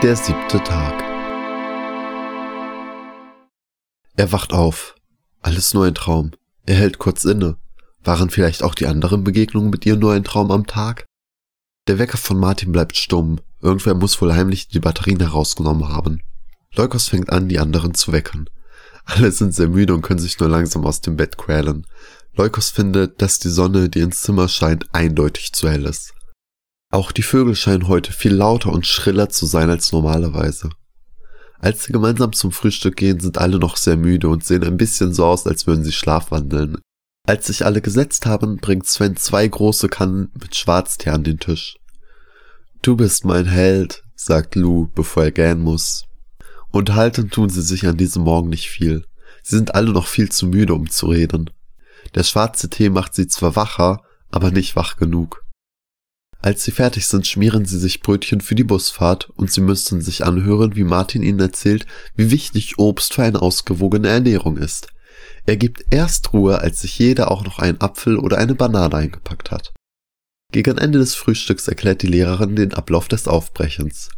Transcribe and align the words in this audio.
Der 0.00 0.14
siebte 0.14 0.62
Tag. 0.62 0.94
Er 4.14 4.30
wacht 4.30 4.52
auf. 4.52 4.94
Alles 5.40 5.74
nur 5.74 5.86
ein 5.86 5.94
Traum. 5.96 6.30
Er 6.66 6.76
hält 6.76 6.98
kurz 6.98 7.24
inne. 7.24 7.56
Waren 8.04 8.30
vielleicht 8.30 8.62
auch 8.62 8.76
die 8.76 8.86
anderen 8.86 9.24
Begegnungen 9.24 9.70
mit 9.70 9.84
ihr 9.86 9.96
nur 9.96 10.12
ein 10.12 10.22
Traum 10.22 10.52
am 10.52 10.68
Tag? 10.68 11.04
Der 11.88 11.98
Wecker 11.98 12.16
von 12.16 12.38
Martin 12.38 12.70
bleibt 12.70 12.96
stumm. 12.96 13.40
Irgendwer 13.60 13.94
muss 13.94 14.22
wohl 14.22 14.32
heimlich 14.32 14.68
die 14.68 14.78
Batterien 14.78 15.18
herausgenommen 15.18 15.88
haben. 15.88 16.20
Leukos 16.76 17.08
fängt 17.08 17.30
an, 17.30 17.48
die 17.48 17.58
anderen 17.58 17.94
zu 17.94 18.12
wecken. 18.12 18.48
Alle 19.04 19.32
sind 19.32 19.52
sehr 19.52 19.68
müde 19.68 19.94
und 19.94 20.02
können 20.02 20.20
sich 20.20 20.38
nur 20.38 20.48
langsam 20.48 20.86
aus 20.86 21.00
dem 21.00 21.16
Bett 21.16 21.36
quälen. 21.38 21.88
Leukos 22.36 22.70
findet, 22.70 23.20
dass 23.20 23.40
die 23.40 23.48
Sonne, 23.48 23.88
die 23.88 23.98
ins 23.98 24.20
Zimmer 24.20 24.46
scheint, 24.46 24.86
eindeutig 24.94 25.52
zu 25.54 25.68
hell 25.68 25.86
ist. 25.86 26.14
Auch 26.90 27.12
die 27.12 27.22
Vögel 27.22 27.54
scheinen 27.54 27.88
heute 27.88 28.12
viel 28.12 28.32
lauter 28.32 28.72
und 28.72 28.86
schriller 28.86 29.28
zu 29.28 29.44
sein 29.46 29.68
als 29.68 29.92
normalerweise. 29.92 30.70
Als 31.58 31.84
sie 31.84 31.92
gemeinsam 31.92 32.32
zum 32.32 32.52
Frühstück 32.52 32.96
gehen, 32.96 33.20
sind 33.20 33.38
alle 33.38 33.58
noch 33.58 33.76
sehr 33.76 33.96
müde 33.96 34.28
und 34.28 34.44
sehen 34.44 34.64
ein 34.64 34.76
bisschen 34.76 35.12
so 35.12 35.26
aus, 35.26 35.46
als 35.46 35.66
würden 35.66 35.84
sie 35.84 35.92
schlafwandeln. 35.92 36.78
Als 37.26 37.48
sich 37.48 37.66
alle 37.66 37.82
gesetzt 37.82 38.24
haben, 38.24 38.56
bringt 38.56 38.86
Sven 38.86 39.16
zwei 39.16 39.46
große 39.46 39.88
Kannen 39.88 40.30
mit 40.40 40.56
Schwarztee 40.56 41.10
an 41.10 41.24
den 41.24 41.38
Tisch. 41.38 41.76
Du 42.80 42.96
bist 42.96 43.24
mein 43.24 43.44
Held, 43.44 44.04
sagt 44.14 44.54
Lou, 44.54 44.88
bevor 44.94 45.24
er 45.24 45.32
gähnen 45.32 45.62
muss. 45.62 46.04
Unterhalten 46.70 47.28
tun 47.28 47.50
sie 47.50 47.62
sich 47.62 47.86
an 47.86 47.96
diesem 47.96 48.22
Morgen 48.22 48.48
nicht 48.48 48.68
viel. 48.68 49.04
Sie 49.42 49.56
sind 49.56 49.74
alle 49.74 49.90
noch 49.90 50.06
viel 50.06 50.30
zu 50.30 50.46
müde, 50.46 50.74
um 50.74 50.88
zu 50.88 51.06
reden. 51.06 51.50
Der 52.14 52.22
schwarze 52.22 52.70
Tee 52.70 52.88
macht 52.88 53.14
sie 53.14 53.26
zwar 53.26 53.56
wacher, 53.56 54.00
aber 54.30 54.50
nicht 54.50 54.76
wach 54.76 54.96
genug. 54.96 55.44
Als 56.40 56.64
sie 56.64 56.70
fertig 56.70 57.06
sind, 57.06 57.26
schmieren 57.26 57.64
sie 57.64 57.78
sich 57.78 58.00
Brötchen 58.00 58.40
für 58.40 58.54
die 58.54 58.64
Busfahrt 58.64 59.30
und 59.30 59.50
sie 59.50 59.60
müssen 59.60 60.00
sich 60.00 60.24
anhören, 60.24 60.76
wie 60.76 60.84
Martin 60.84 61.22
ihnen 61.22 61.40
erzählt, 61.40 61.84
wie 62.14 62.30
wichtig 62.30 62.78
Obst 62.78 63.14
für 63.14 63.24
eine 63.24 63.42
ausgewogene 63.42 64.08
Ernährung 64.08 64.56
ist. 64.56 64.88
Er 65.46 65.56
gibt 65.56 65.84
erst 65.90 66.32
Ruhe, 66.32 66.60
als 66.60 66.80
sich 66.80 66.98
jeder 66.98 67.30
auch 67.30 67.44
noch 67.44 67.58
einen 67.58 67.80
Apfel 67.80 68.18
oder 68.18 68.38
eine 68.38 68.54
Banane 68.54 68.94
eingepackt 68.94 69.50
hat. 69.50 69.72
Gegen 70.52 70.78
Ende 70.78 70.98
des 70.98 71.14
Frühstücks 71.14 71.68
erklärt 71.68 72.02
die 72.02 72.06
Lehrerin 72.06 72.54
den 72.54 72.72
Ablauf 72.72 73.08
des 73.08 73.26
Aufbrechens. 73.26 74.10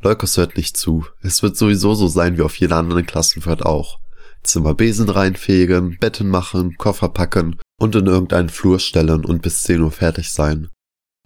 Leukos 0.00 0.36
hört 0.36 0.56
nicht 0.56 0.76
zu. 0.76 1.04
Es 1.22 1.42
wird 1.42 1.56
sowieso 1.56 1.94
so 1.94 2.08
sein 2.08 2.38
wie 2.38 2.42
auf 2.42 2.56
jeder 2.56 2.76
anderen 2.76 3.06
Klassenfahrt 3.06 3.64
auch. 3.64 3.98
Zimmerbesen 4.42 5.08
reinfegen, 5.08 5.98
Betten 6.00 6.28
machen, 6.28 6.76
Koffer 6.78 7.08
packen 7.08 7.56
und 7.78 7.94
in 7.94 8.06
irgendeinen 8.06 8.48
Flur 8.48 8.78
stellen 8.78 9.24
und 9.24 9.42
bis 9.42 9.62
10 9.64 9.82
Uhr 9.82 9.90
fertig 9.90 10.32
sein. 10.32 10.68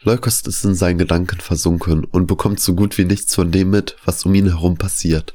Leukos 0.05 0.41
ist 0.41 0.65
in 0.65 0.75
seinen 0.75 0.99
Gedanken 0.99 1.41
versunken 1.41 2.05
und 2.05 2.27
bekommt 2.27 2.59
so 2.59 2.75
gut 2.75 2.99
wie 2.99 3.05
nichts 3.05 3.35
von 3.37 3.53
dem 3.53 3.71
mit, 3.71 3.97
was 4.05 4.25
um 4.25 4.35
ihn 4.35 4.49
herum 4.49 4.77
passiert. 4.77 5.35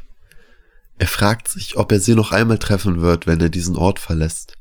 Er 0.97 1.07
fragt 1.07 1.47
sich, 1.47 1.77
ob 1.77 1.91
er 1.91 2.01
sie 2.01 2.15
noch 2.15 2.31
einmal 2.31 2.57
treffen 2.57 3.01
wird, 3.01 3.27
wenn 3.27 3.39
er 3.39 3.49
diesen 3.49 3.77
Ort 3.77 3.99
verlässt. 3.99 4.53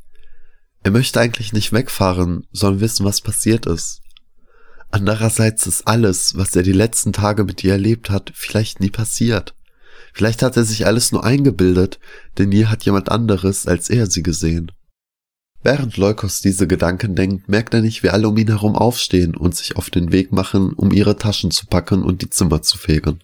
Er 0.85 0.93
möchte 0.93 1.19
eigentlich 1.19 1.53
nicht 1.53 1.73
wegfahren, 1.73 2.47
sondern 2.53 2.81
wissen, 2.81 3.05
was 3.05 3.21
passiert 3.21 3.67
ist. 3.67 4.01
Andererseits 4.93 5.67
ist 5.67 5.89
alles, 5.89 6.37
was 6.37 6.55
er 6.55 6.63
die 6.63 6.73
letzten 6.73 7.13
Tage 7.13 7.43
mit 7.43 7.65
ihr 7.65 7.73
erlebt 7.73 8.09
hat, 8.09 8.31
vielleicht 8.35 8.79
nie 8.79 8.91
passiert. 8.91 9.55
Vielleicht 10.13 10.43
hat 10.43 10.57
er 10.57 10.65
sich 10.65 10.87
alles 10.87 11.11
nur 11.11 11.25
eingebildet, 11.25 11.99
denn 12.39 12.51
nie 12.51 12.67
hat 12.67 12.85
jemand 12.85 13.11
anderes 13.11 13.67
als 13.67 13.91
er 13.91 14.07
sie 14.07 14.23
gesehen. 14.23 14.71
Während 15.63 15.97
Leukos 15.97 16.41
diese 16.41 16.67
Gedanken 16.67 17.15
denkt, 17.15 17.49
merkt 17.49 17.75
er 17.75 17.81
nicht, 17.81 18.03
wie 18.03 18.11
alle 18.11 18.29
um 18.29 18.37
ihn 18.37 18.49
herum 18.49 18.77
aufstehen 18.77 19.37
und 19.37 19.57
sich 19.57 19.77
auf 19.77 19.91
den 19.91 20.13
Weg 20.13 20.33
machen, 20.33 20.73
um 20.73 20.93
ihre 20.93 21.17
Taschen 21.17 21.51
zu 21.51 21.67
packen 21.67 22.03
und 22.03 22.23
die 22.23 22.31
Zimmer 22.31 22.63
zu 22.63 22.79
fegen. 22.79 23.21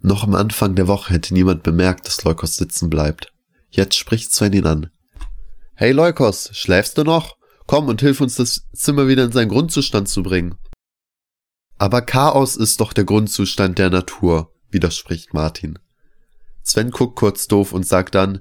Noch 0.00 0.24
am 0.24 0.34
Anfang 0.34 0.74
der 0.74 0.88
Woche 0.88 1.14
hätte 1.14 1.32
niemand 1.32 1.62
bemerkt, 1.62 2.06
dass 2.06 2.24
Leukos 2.24 2.56
sitzen 2.56 2.90
bleibt. 2.90 3.32
Jetzt 3.70 3.96
spricht 3.96 4.34
Sven 4.34 4.52
ihn 4.52 4.66
an. 4.66 4.90
Hey 5.74 5.92
Leukos, 5.92 6.50
schläfst 6.52 6.98
du 6.98 7.04
noch? 7.04 7.36
Komm 7.66 7.88
und 7.88 8.00
hilf 8.00 8.20
uns, 8.20 8.34
das 8.34 8.68
Zimmer 8.74 9.08
wieder 9.08 9.24
in 9.24 9.32
seinen 9.32 9.48
Grundzustand 9.48 10.08
zu 10.08 10.22
bringen. 10.22 10.56
Aber 11.78 12.02
Chaos 12.02 12.56
ist 12.56 12.80
doch 12.80 12.92
der 12.92 13.04
Grundzustand 13.04 13.78
der 13.78 13.90
Natur, 13.90 14.52
widerspricht 14.70 15.32
Martin. 15.32 15.78
Sven 16.62 16.90
guckt 16.90 17.16
kurz 17.16 17.46
doof 17.48 17.72
und 17.72 17.86
sagt 17.86 18.14
dann, 18.14 18.40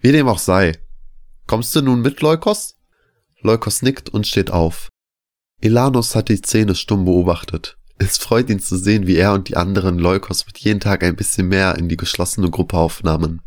wie 0.00 0.12
dem 0.12 0.28
auch 0.28 0.38
sei. 0.38 0.72
Kommst 1.46 1.76
du 1.76 1.82
nun 1.82 2.00
mit, 2.00 2.22
Leukos? 2.22 2.74
Leukos 3.40 3.82
nickt 3.82 4.08
und 4.08 4.26
steht 4.26 4.50
auf. 4.50 4.88
Elanus 5.60 6.14
hat 6.14 6.28
die 6.28 6.36
Szene 6.36 6.74
stumm 6.74 7.04
beobachtet. 7.04 7.76
Es 7.98 8.18
freut 8.18 8.50
ihn 8.50 8.60
zu 8.60 8.76
sehen, 8.76 9.06
wie 9.06 9.16
er 9.16 9.32
und 9.32 9.48
die 9.48 9.56
anderen 9.56 9.98
Leukos 9.98 10.44
mit 10.46 10.58
jedem 10.58 10.80
Tag 10.80 11.02
ein 11.02 11.16
bisschen 11.16 11.48
mehr 11.48 11.76
in 11.76 11.88
die 11.88 11.96
geschlossene 11.96 12.50
Gruppe 12.50 12.76
aufnahmen. 12.76 13.42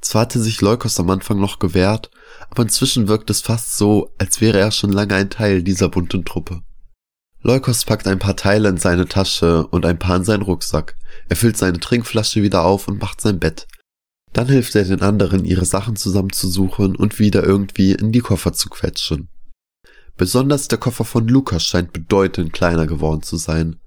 Zwar 0.00 0.22
hatte 0.22 0.40
sich 0.40 0.60
Leukos 0.60 0.98
am 0.98 1.10
Anfang 1.10 1.38
noch 1.38 1.60
gewehrt, 1.60 2.10
aber 2.50 2.62
inzwischen 2.62 3.06
wirkt 3.06 3.30
es 3.30 3.40
fast 3.40 3.76
so, 3.76 4.12
als 4.18 4.40
wäre 4.40 4.58
er 4.58 4.72
schon 4.72 4.90
lange 4.90 5.14
ein 5.14 5.30
Teil 5.30 5.62
dieser 5.62 5.90
bunten 5.90 6.24
Truppe. 6.24 6.62
Leukos 7.42 7.84
packt 7.84 8.08
ein 8.08 8.18
paar 8.18 8.36
Teile 8.36 8.68
in 8.68 8.78
seine 8.78 9.06
Tasche 9.06 9.66
und 9.66 9.84
ein 9.84 9.98
paar 9.98 10.16
in 10.16 10.24
seinen 10.24 10.42
Rucksack. 10.42 10.96
Er 11.28 11.36
füllt 11.36 11.56
seine 11.56 11.78
Trinkflasche 11.78 12.42
wieder 12.42 12.64
auf 12.64 12.88
und 12.88 13.00
macht 13.00 13.20
sein 13.20 13.38
Bett. 13.38 13.68
Dann 14.32 14.48
hilft 14.48 14.74
er 14.74 14.84
den 14.84 15.02
anderen, 15.02 15.44
ihre 15.44 15.64
Sachen 15.64 15.96
zusammenzusuchen 15.96 16.96
und 16.96 17.18
wieder 17.18 17.44
irgendwie 17.44 17.92
in 17.92 18.12
die 18.12 18.20
Koffer 18.20 18.52
zu 18.52 18.68
quetschen. 18.70 19.28
Besonders 20.16 20.68
der 20.68 20.78
Koffer 20.78 21.04
von 21.04 21.28
Lukas 21.28 21.64
scheint 21.64 21.92
bedeutend 21.92 22.52
kleiner 22.52 22.86
geworden 22.86 23.22
zu 23.22 23.36
sein. 23.36 23.80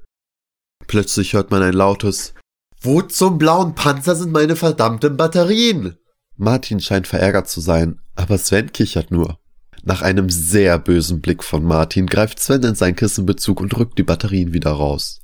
Plötzlich 0.87 1.33
hört 1.33 1.51
man 1.51 1.61
ein 1.61 1.73
lautes 1.73 2.33
Wo 2.81 3.01
zum 3.01 3.37
blauen 3.37 3.73
Panzer 3.73 4.15
sind 4.15 4.31
meine 4.31 4.55
verdammten 4.55 5.17
Batterien? 5.17 5.97
Martin 6.37 6.79
scheint 6.79 7.07
verärgert 7.07 7.47
zu 7.47 7.61
sein, 7.61 7.99
aber 8.15 8.37
Sven 8.37 8.71
kichert 8.71 9.11
nur. 9.11 9.39
Nach 9.83 10.01
einem 10.01 10.29
sehr 10.29 10.79
bösen 10.79 11.21
Blick 11.21 11.43
von 11.43 11.63
Martin 11.63 12.07
greift 12.07 12.39
Sven 12.39 12.63
in 12.63 12.75
seinen 12.75 12.95
Kissenbezug 12.95 13.61
und 13.61 13.77
rückt 13.77 13.97
die 13.97 14.03
Batterien 14.03 14.51
wieder 14.53 14.71
raus. 14.71 15.21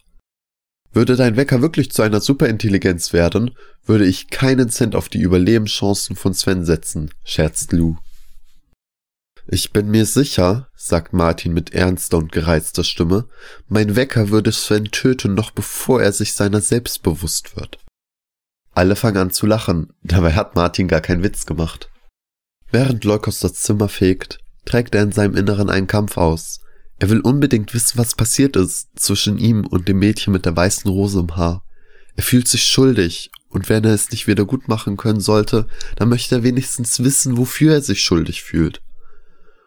Würde 0.94 1.16
dein 1.16 1.38
Wecker 1.38 1.62
wirklich 1.62 1.92
zu 1.92 2.02
einer 2.02 2.20
Superintelligenz 2.20 3.14
werden, 3.14 3.52
würde 3.86 4.06
ich 4.06 4.30
keinen 4.30 4.70
Cent 4.70 4.96
auf 4.96 5.08
die 5.08 5.22
Überlebenschancen 5.22 6.16
von 6.16 6.34
Sven 6.34 6.66
setzen, 6.66 7.12
scherzt 7.24 7.72
Lou. 7.72 7.98
Ich 9.48 9.72
bin 9.72 9.90
mir 9.90 10.06
sicher, 10.06 10.70
sagt 10.76 11.14
Martin 11.14 11.54
mit 11.54 11.74
ernster 11.74 12.18
und 12.18 12.32
gereizter 12.32 12.84
Stimme, 12.84 13.28
mein 13.68 13.96
Wecker 13.96 14.30
würde 14.30 14.52
Sven 14.52 14.86
töten, 14.86 15.34
noch 15.34 15.52
bevor 15.52 16.02
er 16.02 16.12
sich 16.12 16.34
seiner 16.34 16.62
selbst 16.62 17.04
bewusst 17.04 17.56
wird. 17.56 17.80
Alle 18.74 18.96
fangen 18.96 19.18
an 19.18 19.32
zu 19.32 19.46
lachen, 19.46 19.94
dabei 20.04 20.34
hat 20.34 20.56
Martin 20.56 20.88
gar 20.88 21.02
keinen 21.02 21.24
Witz 21.24 21.46
gemacht. 21.46 21.90
Während 22.70 23.04
Leukos 23.04 23.40
das 23.40 23.54
Zimmer 23.54 23.90
fegt, 23.90 24.40
trägt 24.66 24.96
er 24.96 25.04
in 25.04 25.12
seinem 25.12 25.36
Inneren 25.36 25.70
einen 25.70 25.88
Kampf 25.88 26.18
aus. 26.18 26.62
Er 27.02 27.10
will 27.10 27.22
unbedingt 27.22 27.74
wissen, 27.74 27.98
was 27.98 28.14
passiert 28.14 28.56
ist 28.56 28.90
zwischen 28.94 29.40
ihm 29.40 29.66
und 29.66 29.88
dem 29.88 29.98
Mädchen 29.98 30.32
mit 30.32 30.46
der 30.46 30.56
weißen 30.56 30.88
Rose 30.88 31.20
im 31.20 31.36
Haar. 31.36 31.66
Er 32.16 32.22
fühlt 32.22 32.48
sich 32.48 32.64
schuldig, 32.64 33.32
und 33.50 33.70
wenn 33.70 33.84
er 33.86 33.96
es 33.96 34.12
nicht 34.12 34.28
wieder 34.28 34.46
gut 34.46 34.68
machen 34.68 34.98
können 34.98 35.20
sollte, 35.20 35.66
dann 35.96 36.10
möchte 36.10 36.36
er 36.36 36.44
wenigstens 36.44 37.04
wissen, 37.04 37.38
wofür 37.38 37.74
er 37.74 37.82
sich 37.82 38.04
schuldig 38.04 38.44
fühlt. 38.44 38.84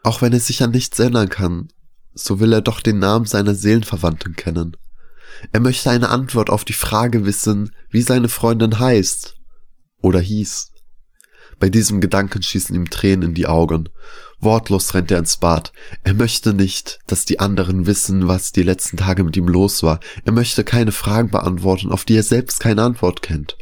Auch 0.04 0.22
wenn 0.22 0.32
er 0.32 0.38
sich 0.38 0.62
an 0.62 0.70
nichts 0.70 0.96
erinnern 1.00 1.28
kann, 1.28 1.72
so 2.14 2.38
will 2.38 2.52
er 2.52 2.62
doch 2.62 2.80
den 2.80 3.00
Namen 3.00 3.26
seiner 3.26 3.56
Seelenverwandten 3.56 4.36
kennen. 4.36 4.76
Er 5.50 5.58
möchte 5.58 5.90
eine 5.90 6.10
Antwort 6.10 6.50
auf 6.50 6.64
die 6.64 6.72
Frage 6.72 7.26
wissen, 7.26 7.74
wie 7.90 8.02
seine 8.02 8.28
Freundin 8.28 8.78
heißt 8.78 9.34
oder 10.00 10.20
hieß. 10.20 10.70
Bei 11.58 11.68
diesem 11.68 12.00
Gedanken 12.00 12.44
schießen 12.44 12.76
ihm 12.76 12.90
Tränen 12.90 13.30
in 13.30 13.34
die 13.34 13.48
Augen. 13.48 13.88
Wortlos 14.44 14.94
rennt 14.94 15.10
er 15.10 15.18
ins 15.18 15.38
Bad. 15.38 15.72
Er 16.02 16.14
möchte 16.14 16.54
nicht, 16.54 17.00
dass 17.06 17.24
die 17.24 17.40
anderen 17.40 17.86
wissen, 17.86 18.28
was 18.28 18.52
die 18.52 18.62
letzten 18.62 18.98
Tage 18.98 19.24
mit 19.24 19.36
ihm 19.36 19.48
los 19.48 19.82
war. 19.82 20.00
Er 20.24 20.32
möchte 20.32 20.62
keine 20.62 20.92
Fragen 20.92 21.30
beantworten, 21.30 21.90
auf 21.90 22.04
die 22.04 22.16
er 22.16 22.22
selbst 22.22 22.60
keine 22.60 22.82
Antwort 22.82 23.22
kennt. 23.22 23.56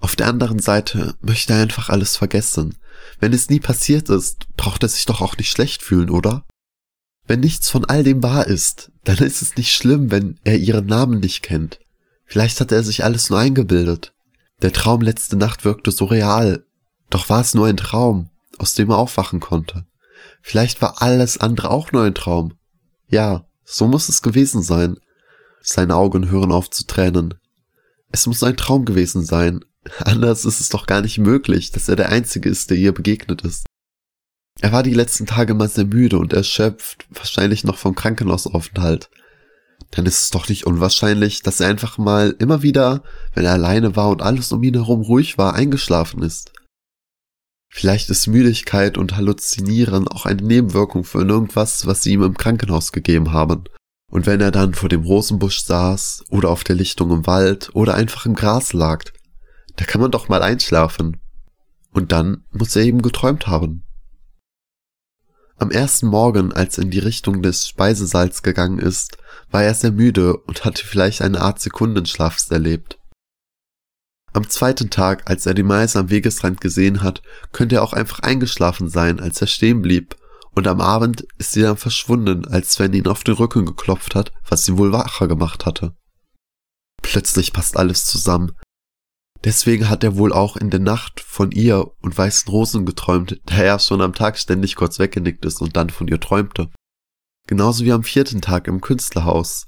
Auf 0.00 0.16
der 0.16 0.26
anderen 0.26 0.58
Seite 0.58 1.14
möchte 1.20 1.52
er 1.52 1.60
einfach 1.60 1.88
alles 1.88 2.16
vergessen. 2.16 2.76
Wenn 3.20 3.32
es 3.32 3.48
nie 3.48 3.60
passiert 3.60 4.08
ist, 4.08 4.46
braucht 4.56 4.82
er 4.82 4.88
sich 4.88 5.04
doch 5.04 5.20
auch 5.20 5.36
nicht 5.36 5.50
schlecht 5.50 5.82
fühlen, 5.82 6.10
oder? 6.10 6.44
Wenn 7.26 7.40
nichts 7.40 7.70
von 7.70 7.84
all 7.84 8.02
dem 8.02 8.22
wahr 8.22 8.46
ist, 8.48 8.90
dann 9.04 9.18
ist 9.18 9.42
es 9.42 9.56
nicht 9.56 9.72
schlimm, 9.72 10.10
wenn 10.10 10.40
er 10.42 10.58
ihren 10.58 10.86
Namen 10.86 11.20
nicht 11.20 11.42
kennt. 11.42 11.78
Vielleicht 12.24 12.60
hat 12.60 12.72
er 12.72 12.82
sich 12.82 13.04
alles 13.04 13.30
nur 13.30 13.38
eingebildet. 13.38 14.12
Der 14.60 14.72
Traum 14.72 15.02
letzte 15.02 15.36
Nacht 15.36 15.64
wirkte 15.64 15.92
so 15.92 16.06
real, 16.06 16.64
doch 17.10 17.28
war 17.28 17.40
es 17.40 17.54
nur 17.54 17.66
ein 17.66 17.76
Traum, 17.76 18.30
aus 18.58 18.74
dem 18.74 18.90
er 18.90 18.96
aufwachen 18.96 19.38
konnte. 19.38 19.86
Vielleicht 20.42 20.82
war 20.82 21.00
alles 21.00 21.38
andere 21.38 21.70
auch 21.70 21.92
nur 21.92 22.02
ein 22.02 22.14
Traum. 22.14 22.54
Ja, 23.08 23.46
so 23.64 23.86
muss 23.86 24.08
es 24.08 24.22
gewesen 24.22 24.62
sein. 24.62 24.98
Seine 25.60 25.94
Augen 25.94 26.30
hören 26.30 26.52
auf 26.52 26.68
zu 26.68 26.84
tränen. 26.86 27.34
Es 28.10 28.26
muss 28.26 28.42
ein 28.42 28.56
Traum 28.56 28.84
gewesen 28.84 29.24
sein. 29.24 29.64
Anders 29.98 30.44
ist 30.44 30.60
es 30.60 30.68
doch 30.68 30.86
gar 30.86 31.00
nicht 31.00 31.18
möglich, 31.18 31.70
dass 31.70 31.88
er 31.88 31.96
der 31.96 32.10
Einzige 32.10 32.48
ist, 32.48 32.70
der 32.70 32.76
ihr 32.76 32.92
begegnet 32.92 33.42
ist. 33.42 33.66
Er 34.60 34.72
war 34.72 34.82
die 34.82 34.94
letzten 34.94 35.26
Tage 35.26 35.54
mal 35.54 35.68
sehr 35.68 35.86
müde 35.86 36.18
und 36.18 36.32
erschöpft, 36.32 37.06
wahrscheinlich 37.10 37.64
noch 37.64 37.78
vom 37.78 37.94
Krankenhausaufenthalt. 37.94 39.08
dann 39.90 40.06
ist 40.06 40.22
es 40.22 40.30
doch 40.30 40.48
nicht 40.48 40.66
unwahrscheinlich, 40.66 41.42
dass 41.42 41.60
er 41.60 41.68
einfach 41.68 41.98
mal 41.98 42.34
immer 42.38 42.62
wieder, 42.62 43.02
wenn 43.34 43.44
er 43.44 43.52
alleine 43.52 43.94
war 43.96 44.08
und 44.08 44.22
alles 44.22 44.52
um 44.52 44.62
ihn 44.62 44.74
herum 44.74 45.02
ruhig 45.02 45.36
war, 45.36 45.54
eingeschlafen 45.54 46.22
ist. 46.22 46.52
Vielleicht 47.74 48.10
ist 48.10 48.26
Müdigkeit 48.26 48.98
und 48.98 49.16
Halluzinieren 49.16 50.06
auch 50.06 50.26
eine 50.26 50.42
Nebenwirkung 50.42 51.04
für 51.04 51.24
irgendwas, 51.24 51.86
was 51.86 52.02
sie 52.02 52.12
ihm 52.12 52.22
im 52.22 52.36
Krankenhaus 52.36 52.92
gegeben 52.92 53.32
haben. 53.32 53.64
Und 54.10 54.26
wenn 54.26 54.42
er 54.42 54.50
dann 54.50 54.74
vor 54.74 54.90
dem 54.90 55.04
Rosenbusch 55.04 55.62
saß 55.62 56.26
oder 56.28 56.50
auf 56.50 56.64
der 56.64 56.76
Lichtung 56.76 57.10
im 57.10 57.26
Wald 57.26 57.70
oder 57.72 57.94
einfach 57.94 58.26
im 58.26 58.34
Gras 58.34 58.74
lag, 58.74 59.04
da 59.76 59.86
kann 59.86 60.02
man 60.02 60.10
doch 60.10 60.28
mal 60.28 60.42
einschlafen. 60.42 61.18
Und 61.92 62.12
dann 62.12 62.44
muss 62.50 62.76
er 62.76 62.82
eben 62.82 63.00
geträumt 63.00 63.46
haben. 63.46 63.84
Am 65.56 65.70
ersten 65.70 66.08
Morgen, 66.08 66.52
als 66.52 66.76
er 66.76 66.84
in 66.84 66.90
die 66.90 66.98
Richtung 66.98 67.42
des 67.42 67.66
Speisesaals 67.66 68.42
gegangen 68.42 68.80
ist, 68.80 69.16
war 69.50 69.62
er 69.62 69.72
sehr 69.72 69.92
müde 69.92 70.36
und 70.36 70.66
hatte 70.66 70.86
vielleicht 70.86 71.22
eine 71.22 71.40
Art 71.40 71.58
Sekundenschlafs 71.58 72.50
erlebt. 72.50 72.98
Am 74.34 74.48
zweiten 74.48 74.88
Tag, 74.88 75.28
als 75.28 75.44
er 75.44 75.54
die 75.54 75.62
Meise 75.62 75.98
am 75.98 76.10
Wegesrand 76.10 76.60
gesehen 76.60 77.02
hat, 77.02 77.22
könnte 77.52 77.76
er 77.76 77.82
auch 77.82 77.92
einfach 77.92 78.20
eingeschlafen 78.20 78.88
sein, 78.88 79.20
als 79.20 79.40
er 79.40 79.46
stehen 79.46 79.82
blieb, 79.82 80.16
und 80.54 80.66
am 80.68 80.80
Abend 80.80 81.26
ist 81.38 81.52
sie 81.52 81.62
dann 81.62 81.76
verschwunden, 81.76 82.46
als 82.46 82.72
Sven 82.72 82.92
ihn 82.94 83.06
auf 83.06 83.24
den 83.24 83.34
Rücken 83.34 83.66
geklopft 83.66 84.14
hat, 84.14 84.32
was 84.48 84.64
sie 84.64 84.78
wohl 84.78 84.92
wacher 84.92 85.28
gemacht 85.28 85.66
hatte. 85.66 85.94
Plötzlich 87.02 87.52
passt 87.52 87.76
alles 87.76 88.06
zusammen. 88.06 88.52
Deswegen 89.44 89.88
hat 89.88 90.04
er 90.04 90.16
wohl 90.16 90.32
auch 90.32 90.56
in 90.56 90.70
der 90.70 90.80
Nacht 90.80 91.20
von 91.20 91.50
ihr 91.50 91.90
und 92.00 92.16
weißen 92.16 92.50
Rosen 92.50 92.86
geträumt, 92.86 93.40
da 93.46 93.56
er 93.56 93.78
schon 93.80 94.00
am 94.00 94.14
Tag 94.14 94.38
ständig 94.38 94.76
kurz 94.76 94.98
weggenickt 94.98 95.44
ist 95.44 95.60
und 95.60 95.76
dann 95.76 95.90
von 95.90 96.06
ihr 96.06 96.20
träumte. 96.20 96.70
Genauso 97.48 97.84
wie 97.84 97.92
am 97.92 98.04
vierten 98.04 98.40
Tag 98.40 98.68
im 98.68 98.80
Künstlerhaus. 98.80 99.66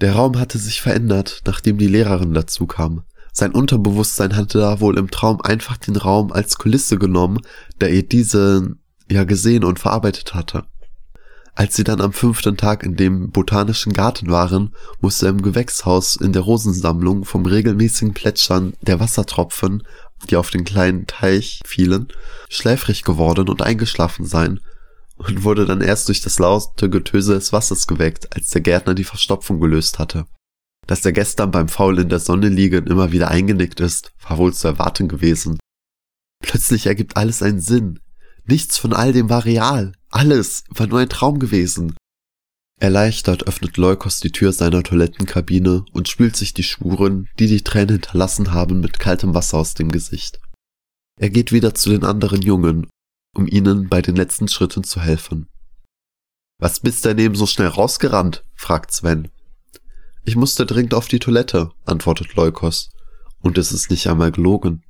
Der 0.00 0.14
Raum 0.14 0.38
hatte 0.38 0.58
sich 0.58 0.80
verändert, 0.80 1.42
nachdem 1.46 1.78
die 1.78 1.86
Lehrerin 1.86 2.34
dazu 2.34 2.66
kam. 2.66 3.04
Sein 3.38 3.52
Unterbewusstsein 3.52 4.34
hatte 4.34 4.58
da 4.58 4.80
wohl 4.80 4.98
im 4.98 5.12
Traum 5.12 5.40
einfach 5.40 5.76
den 5.76 5.94
Raum 5.94 6.32
als 6.32 6.58
Kulisse 6.58 6.98
genommen, 6.98 7.38
da 7.78 7.86
er 7.86 8.02
diese 8.02 8.74
ja 9.08 9.22
gesehen 9.22 9.62
und 9.62 9.78
verarbeitet 9.78 10.34
hatte. 10.34 10.64
Als 11.54 11.76
sie 11.76 11.84
dann 11.84 12.00
am 12.00 12.12
fünften 12.12 12.56
Tag 12.56 12.82
in 12.82 12.96
dem 12.96 13.30
botanischen 13.30 13.92
Garten 13.92 14.28
waren, 14.28 14.74
musste 15.00 15.26
er 15.26 15.30
im 15.30 15.42
Gewächshaus 15.42 16.16
in 16.16 16.32
der 16.32 16.42
Rosensammlung 16.42 17.24
vom 17.24 17.46
regelmäßigen 17.46 18.12
Plätschern 18.12 18.72
der 18.82 18.98
Wassertropfen, 18.98 19.84
die 20.28 20.34
auf 20.34 20.50
den 20.50 20.64
kleinen 20.64 21.06
Teich 21.06 21.60
fielen, 21.64 22.08
schläfrig 22.48 23.04
geworden 23.04 23.48
und 23.48 23.62
eingeschlafen 23.62 24.26
sein 24.26 24.58
und 25.16 25.44
wurde 25.44 25.64
dann 25.64 25.80
erst 25.80 26.08
durch 26.08 26.22
das 26.22 26.40
laute 26.40 26.90
Getöse 26.90 27.34
des 27.34 27.52
Wassers 27.52 27.86
geweckt, 27.86 28.34
als 28.34 28.48
der 28.48 28.62
Gärtner 28.62 28.94
die 28.94 29.04
Verstopfung 29.04 29.60
gelöst 29.60 30.00
hatte. 30.00 30.26
Dass 30.88 31.04
er 31.04 31.12
gestern 31.12 31.50
beim 31.50 31.68
Faul 31.68 31.98
in 32.00 32.08
der 32.08 32.18
Sonne 32.18 32.48
liegen 32.48 32.86
immer 32.86 33.12
wieder 33.12 33.30
eingenickt 33.30 33.78
ist, 33.78 34.12
war 34.26 34.38
wohl 34.38 34.54
zu 34.54 34.66
erwarten 34.68 35.06
gewesen. 35.06 35.58
Plötzlich 36.40 36.86
ergibt 36.86 37.16
alles 37.16 37.42
einen 37.42 37.60
Sinn. 37.60 38.00
Nichts 38.46 38.78
von 38.78 38.94
all 38.94 39.12
dem 39.12 39.28
war 39.28 39.44
real. 39.44 39.92
Alles 40.08 40.64
war 40.70 40.86
nur 40.86 41.00
ein 41.00 41.10
Traum 41.10 41.38
gewesen. 41.38 41.94
Erleichtert 42.80 43.46
öffnet 43.46 43.76
Leukos 43.76 44.20
die 44.20 44.32
Tür 44.32 44.52
seiner 44.52 44.82
Toilettenkabine 44.82 45.84
und 45.92 46.08
spült 46.08 46.36
sich 46.36 46.54
die 46.54 46.62
Spuren, 46.62 47.28
die 47.38 47.48
die 47.48 47.62
Tränen 47.62 47.96
hinterlassen 47.96 48.52
haben, 48.52 48.80
mit 48.80 48.98
kaltem 48.98 49.34
Wasser 49.34 49.58
aus 49.58 49.74
dem 49.74 49.90
Gesicht. 49.90 50.40
Er 51.20 51.28
geht 51.28 51.52
wieder 51.52 51.74
zu 51.74 51.90
den 51.90 52.04
anderen 52.04 52.40
Jungen, 52.40 52.88
um 53.36 53.46
ihnen 53.46 53.88
bei 53.88 54.00
den 54.00 54.16
letzten 54.16 54.48
Schritten 54.48 54.84
zu 54.84 55.02
helfen. 55.02 55.48
Was 56.58 56.80
bist 56.80 57.04
denn 57.04 57.18
eben 57.18 57.34
so 57.34 57.46
schnell 57.46 57.68
rausgerannt? 57.68 58.44
fragt 58.54 58.92
Sven. 58.92 59.28
Ich 60.28 60.36
musste 60.36 60.66
dringend 60.66 60.92
auf 60.92 61.08
die 61.08 61.20
Toilette, 61.20 61.70
antwortet 61.86 62.34
Leukos. 62.34 62.90
Und 63.40 63.56
es 63.56 63.72
ist 63.72 63.90
nicht 63.90 64.08
einmal 64.08 64.30
gelogen. 64.30 64.82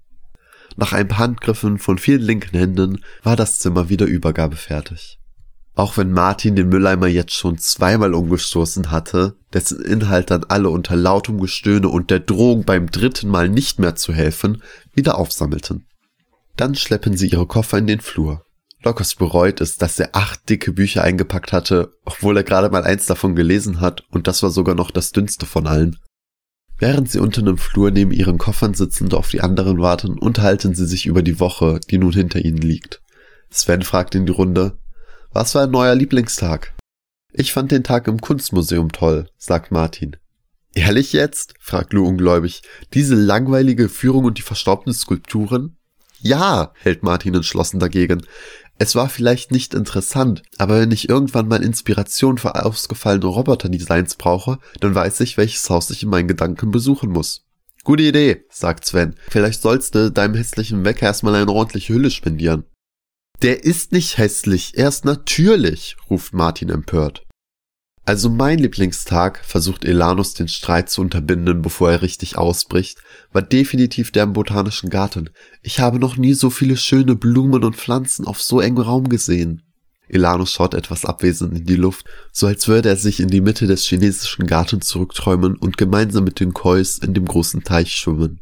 Nach 0.76 0.93
ein 0.93 1.06
paar 1.06 1.19
Handgriffen 1.19 1.79
von 1.79 1.96
vielen 1.96 2.23
linken 2.23 2.58
Händen 2.58 3.05
war 3.23 3.37
das 3.37 3.61
Zimmer 3.61 3.88
wieder 3.88 4.06
übergabefertig. 4.06 5.20
Auch 5.76 5.96
wenn 5.96 6.11
Martin 6.11 6.56
den 6.56 6.69
Mülleimer 6.69 7.06
jetzt 7.06 7.35
schon 7.35 7.56
zweimal 7.56 8.14
umgestoßen 8.14 8.90
hatte, 8.90 9.37
dessen 9.52 9.81
Inhalt 9.81 10.32
dann 10.32 10.43
alle 10.43 10.70
unter 10.70 10.96
lautem 10.96 11.40
Gestöhne 11.40 11.88
und 11.88 12.11
der 12.11 12.19
Drohung 12.19 12.64
beim 12.64 12.90
dritten 12.90 13.29
Mal 13.29 13.49
nicht 13.49 13.79
mehr 13.79 13.94
zu 13.94 14.12
helfen, 14.12 14.61
wieder 14.93 15.19
aufsammelten. 15.19 15.87
Dann 16.56 16.75
schleppen 16.75 17.17
sie 17.17 17.29
ihre 17.29 17.46
Koffer 17.46 17.79
in 17.79 17.87
den 17.87 18.00
Flur. 18.00 18.43
Lokos 18.84 19.14
bereut 19.14 19.60
es, 19.60 19.76
dass 19.76 19.98
er 19.98 20.10
acht 20.12 20.48
dicke 20.48 20.72
Bücher 20.72 21.02
eingepackt 21.02 21.52
hatte, 21.52 21.92
obwohl 22.04 22.36
er 22.36 22.44
gerade 22.44 22.70
mal 22.70 22.84
eins 22.84 23.06
davon 23.06 23.34
gelesen 23.34 23.80
hat, 23.80 24.04
und 24.10 24.26
das 24.26 24.42
war 24.42 24.50
sogar 24.50 24.75
noch 24.75 24.90
das 24.90 25.10
dünnste 25.10 25.46
von 25.46 25.66
allen. 25.66 25.96
Während 26.78 27.10
sie 27.10 27.19
unten 27.19 27.48
im 27.48 27.58
Flur 27.58 27.90
neben 27.90 28.12
ihren 28.12 28.38
Koffern 28.38 28.75
sitzend 28.75 29.12
auf 29.14 29.30
die 29.30 29.40
anderen 29.40 29.80
warten, 29.80 30.16
unterhalten 30.16 30.76
sie 30.76 30.86
sich 30.86 31.06
über 31.06 31.22
die 31.22 31.40
Woche, 31.40 31.80
die 31.90 31.98
nun 31.98 32.12
hinter 32.12 32.44
ihnen 32.44 32.58
liegt. 32.58 33.02
Sven 33.50 33.82
fragt 33.82 34.14
in 34.14 34.26
die 34.26 34.32
Runde, 34.32 34.78
was 35.32 35.54
war 35.56 35.64
ein 35.64 35.70
neuer 35.72 35.96
Lieblingstag? 35.96 36.75
Ich 37.32 37.52
fand 37.52 37.72
den 37.72 37.84
Tag 37.84 38.06
im 38.06 38.20
Kunstmuseum 38.20 38.92
toll, 38.92 39.28
sagt 39.36 39.72
Martin. 39.72 40.16
Ehrlich 40.75 41.12
jetzt? 41.12 41.54
fragt 41.58 41.92
Lou 41.92 42.06
ungläubig. 42.06 42.62
Diese 42.94 43.16
langweilige 43.16 43.88
Führung 43.88 44.25
und 44.25 44.38
die 44.38 44.42
verstaubten 44.42 44.92
Skulpturen? 44.92 45.76
Ja, 46.20 46.72
hält 46.80 47.02
Martin 47.02 47.34
entschlossen 47.34 47.80
dagegen. 47.80 48.22
Es 48.80 48.94
war 48.94 49.08
vielleicht 49.08 49.50
nicht 49.50 49.75
interessant, 49.75 50.42
aber 50.56 50.80
wenn 50.80 50.92
ich 50.92 51.08
irgendwann 51.08 51.48
mal 51.48 51.64
Inspiration 51.64 52.38
für 52.38 52.64
ausgefallene 52.64 53.26
Roboterdesigns 53.26 54.14
brauche, 54.14 54.58
dann 54.78 54.94
weiß 54.94 55.19
ich, 55.20 55.36
welches 55.36 55.69
Haus 55.69 55.90
ich 55.90 56.04
in 56.04 56.10
meinen 56.10 56.28
Gedanken 56.28 56.70
besuchen 56.70 57.10
muss. 57.10 57.44
Gute 57.82 58.04
Idee, 58.04 58.44
sagt 58.50 58.84
Sven. 58.84 59.16
Vielleicht 59.28 59.62
sollst 59.62 59.96
du 59.96 60.12
deinem 60.12 60.34
hässlichen 60.34 60.84
Wecker 60.84 61.06
erstmal 61.06 61.34
eine 61.34 61.50
ordentliche 61.50 61.94
Hülle 61.94 62.10
spendieren. 62.10 62.64
Der 63.42 63.64
ist 63.64 63.92
nicht 63.92 64.19
hässlich, 64.19 64.72
er 64.76 64.88
ist 64.88 65.04
natürlich, 65.04 65.96
ruft 66.08 66.32
Martin 66.32 66.70
empört. 66.70 67.27
Also 68.08 68.31
mein 68.31 68.58
Lieblingstag, 68.58 69.44
versucht 69.44 69.84
Elanus 69.84 70.32
den 70.32 70.49
Streit 70.49 70.88
zu 70.88 71.02
unterbinden, 71.02 71.60
bevor 71.60 71.90
er 71.90 72.00
richtig 72.00 72.38
ausbricht, 72.38 73.02
war 73.32 73.43
definitiv 73.43 74.12
der 74.12 74.22
im 74.22 74.32
Botanischen 74.32 74.88
Garten. 74.88 75.28
Ich 75.60 75.78
habe 75.78 75.99
noch 75.99 76.16
nie 76.16 76.32
so 76.32 76.49
viele 76.49 76.78
schöne 76.78 77.16
Blumen 77.16 77.64
und 77.64 77.76
Pflanzen 77.76 78.26
auf 78.26 78.40
so 78.40 78.62
engem 78.62 78.84
Raum 78.84 79.10
gesehen. 79.10 79.60
Elanus 80.08 80.52
schaut 80.52 80.72
etwas 80.72 81.05
abwesend 81.05 81.55
in 81.55 81.66
die 81.66 81.76
Luft, 81.76 82.06
so 82.32 82.46
als 82.46 82.66
würde 82.66 82.88
er 82.88 82.96
sich 82.96 83.20
in 83.20 83.28
die 83.28 83.43
Mitte 83.43 83.66
des 83.66 83.84
chinesischen 83.84 84.46
Gartens 84.46 84.87
zurückträumen 84.87 85.56
und 85.56 85.76
gemeinsam 85.76 86.25
mit 86.25 86.40
den 86.40 86.54
Kois 86.54 86.99
in 87.02 87.12
dem 87.12 87.26
großen 87.26 87.62
Teich 87.62 87.94
schwimmen. 87.94 88.40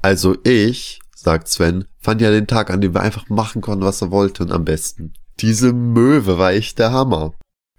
Also 0.00 0.36
ich, 0.44 1.00
sagt 1.16 1.48
Sven, 1.48 1.86
fand 1.98 2.20
ja 2.20 2.30
den 2.30 2.46
Tag, 2.46 2.70
an 2.70 2.80
dem 2.80 2.94
wir 2.94 3.00
einfach 3.00 3.28
machen 3.28 3.62
konnten, 3.62 3.84
was 3.84 4.00
wir 4.00 4.12
wollten, 4.12 4.52
am 4.52 4.64
besten. 4.64 5.12
Diese 5.40 5.72
Möwe 5.72 6.38
war 6.38 6.52
echt 6.52 6.78
der 6.78 6.92
Hammer. 6.92 7.34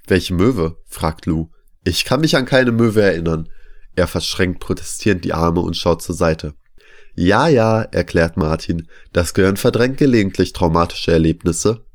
Welche 0.09 0.33
Möwe? 0.33 0.77
fragt 0.87 1.27
Lou. 1.27 1.49
Ich 1.83 2.03
kann 2.03 2.21
mich 2.21 2.35
an 2.35 2.45
keine 2.45 2.71
Möwe 2.71 3.01
erinnern. 3.01 3.47
Er 3.95 4.07
verschränkt 4.07 4.59
protestierend 4.59 5.23
die 5.23 5.33
Arme 5.33 5.61
und 5.61 5.77
schaut 5.77 6.01
zur 6.01 6.15
Seite. 6.15 6.55
Ja, 7.15 7.47
ja, 7.47 7.81
erklärt 7.81 8.35
Martin, 8.35 8.87
das 9.13 9.33
Gehirn 9.33 9.57
verdrängt 9.57 9.97
gelegentlich 9.97 10.53
traumatische 10.53 11.11
Erlebnisse. 11.11 11.85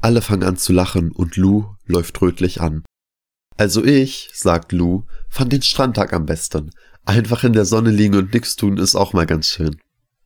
Alle 0.00 0.20
fangen 0.20 0.42
an 0.42 0.56
zu 0.56 0.72
lachen 0.72 1.12
und 1.12 1.36
Lou 1.36 1.66
läuft 1.86 2.20
rötlich 2.20 2.60
an. 2.60 2.82
Also 3.56 3.84
ich, 3.84 4.30
sagt 4.34 4.72
Lou, 4.72 5.04
fand 5.28 5.52
den 5.52 5.62
Strandtag 5.62 6.12
am 6.12 6.26
besten. 6.26 6.70
Einfach 7.04 7.44
in 7.44 7.52
der 7.52 7.66
Sonne 7.66 7.90
liegen 7.90 8.16
und 8.16 8.34
nix 8.34 8.56
tun 8.56 8.78
ist 8.78 8.96
auch 8.96 9.12
mal 9.12 9.26
ganz 9.26 9.46
schön. 9.46 9.76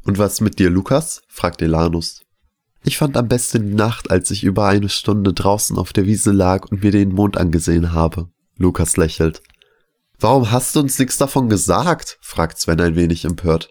Und 0.04 0.16
was 0.16 0.40
mit 0.40 0.58
dir, 0.58 0.70
Lukas? 0.70 1.20
fragt 1.28 1.60
Elanus. 1.60 2.22
Ich 2.84 2.96
fand 2.96 3.16
am 3.16 3.28
besten 3.28 3.66
die 3.66 3.74
Nacht, 3.74 4.10
als 4.10 4.30
ich 4.30 4.44
über 4.44 4.66
eine 4.66 4.88
Stunde 4.88 5.32
draußen 5.32 5.76
auf 5.78 5.92
der 5.92 6.06
Wiese 6.06 6.32
lag 6.32 6.70
und 6.70 6.82
mir 6.82 6.92
den 6.92 7.12
Mond 7.12 7.36
angesehen 7.36 7.92
habe. 7.92 8.28
Lukas 8.56 8.96
lächelt. 8.96 9.42
Warum 10.18 10.50
hast 10.50 10.74
du 10.74 10.80
uns 10.80 10.98
nichts 10.98 11.16
davon 11.16 11.48
gesagt? 11.48 12.18
fragt 12.20 12.58
Sven 12.58 12.80
ein 12.80 12.96
wenig 12.96 13.24
empört. 13.24 13.70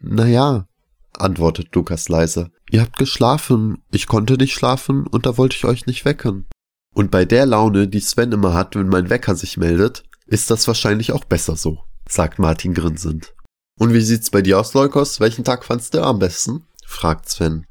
Naja, 0.00 0.66
antwortet 1.14 1.74
Lukas 1.74 2.08
leise. 2.08 2.50
Ihr 2.70 2.82
habt 2.82 2.98
geschlafen, 2.98 3.82
ich 3.90 4.06
konnte 4.06 4.34
nicht 4.34 4.54
schlafen 4.54 5.06
und 5.06 5.26
da 5.26 5.38
wollte 5.38 5.56
ich 5.56 5.64
euch 5.64 5.86
nicht 5.86 6.04
wecken. 6.04 6.46
Und 6.94 7.10
bei 7.10 7.24
der 7.24 7.46
Laune, 7.46 7.88
die 7.88 8.00
Sven 8.00 8.32
immer 8.32 8.54
hat, 8.54 8.76
wenn 8.76 8.88
mein 8.88 9.10
Wecker 9.10 9.34
sich 9.34 9.56
meldet, 9.56 10.04
ist 10.26 10.50
das 10.50 10.66
wahrscheinlich 10.66 11.12
auch 11.12 11.24
besser 11.24 11.56
so, 11.56 11.78
sagt 12.08 12.38
Martin 12.38 12.74
grinsend. 12.74 13.34
Und 13.78 13.94
wie 13.94 14.00
sieht's 14.00 14.30
bei 14.30 14.42
dir 14.42 14.58
aus, 14.58 14.74
Leukos? 14.74 15.20
Welchen 15.20 15.44
Tag 15.44 15.64
fandst 15.64 15.94
du 15.94 16.02
am 16.02 16.18
besten? 16.18 16.66
fragt 16.84 17.28
Sven. 17.28 17.67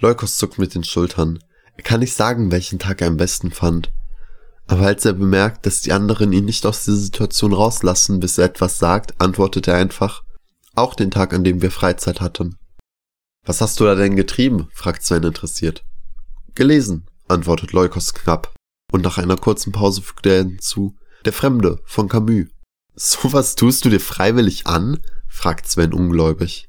Leukos 0.00 0.36
zuckt 0.36 0.58
mit 0.58 0.76
den 0.76 0.84
Schultern. 0.84 1.40
Er 1.76 1.82
kann 1.82 2.00
nicht 2.00 2.14
sagen, 2.14 2.52
welchen 2.52 2.78
Tag 2.78 3.00
er 3.00 3.08
am 3.08 3.16
besten 3.16 3.50
fand. 3.50 3.92
Aber 4.68 4.86
als 4.86 5.04
er 5.04 5.12
bemerkt, 5.12 5.66
dass 5.66 5.80
die 5.80 5.92
anderen 5.92 6.32
ihn 6.32 6.44
nicht 6.44 6.66
aus 6.66 6.84
dieser 6.84 6.98
Situation 6.98 7.52
rauslassen, 7.52 8.20
bis 8.20 8.38
er 8.38 8.44
etwas 8.44 8.78
sagt, 8.78 9.20
antwortet 9.20 9.66
er 9.66 9.76
einfach, 9.76 10.22
auch 10.76 10.94
den 10.94 11.10
Tag, 11.10 11.34
an 11.34 11.42
dem 11.42 11.62
wir 11.62 11.72
Freizeit 11.72 12.20
hatten. 12.20 12.56
Was 13.44 13.60
hast 13.60 13.80
du 13.80 13.84
da 13.84 13.96
denn 13.96 14.14
getrieben? 14.14 14.68
fragt 14.72 15.02
Sven 15.02 15.24
interessiert. 15.24 15.82
Gelesen, 16.54 17.06
antwortet 17.26 17.72
Leukos 17.72 18.14
knapp. 18.14 18.54
Und 18.92 19.02
nach 19.02 19.18
einer 19.18 19.36
kurzen 19.36 19.72
Pause 19.72 20.02
fügt 20.02 20.26
er 20.26 20.38
hinzu, 20.38 20.94
Der 21.24 21.32
Fremde 21.32 21.80
von 21.84 22.08
Camus. 22.08 22.46
Sowas 22.94 23.56
tust 23.56 23.84
du 23.84 23.88
dir 23.88 24.00
freiwillig 24.00 24.66
an? 24.68 25.00
fragt 25.26 25.68
Sven 25.68 25.92
ungläubig. 25.92 26.68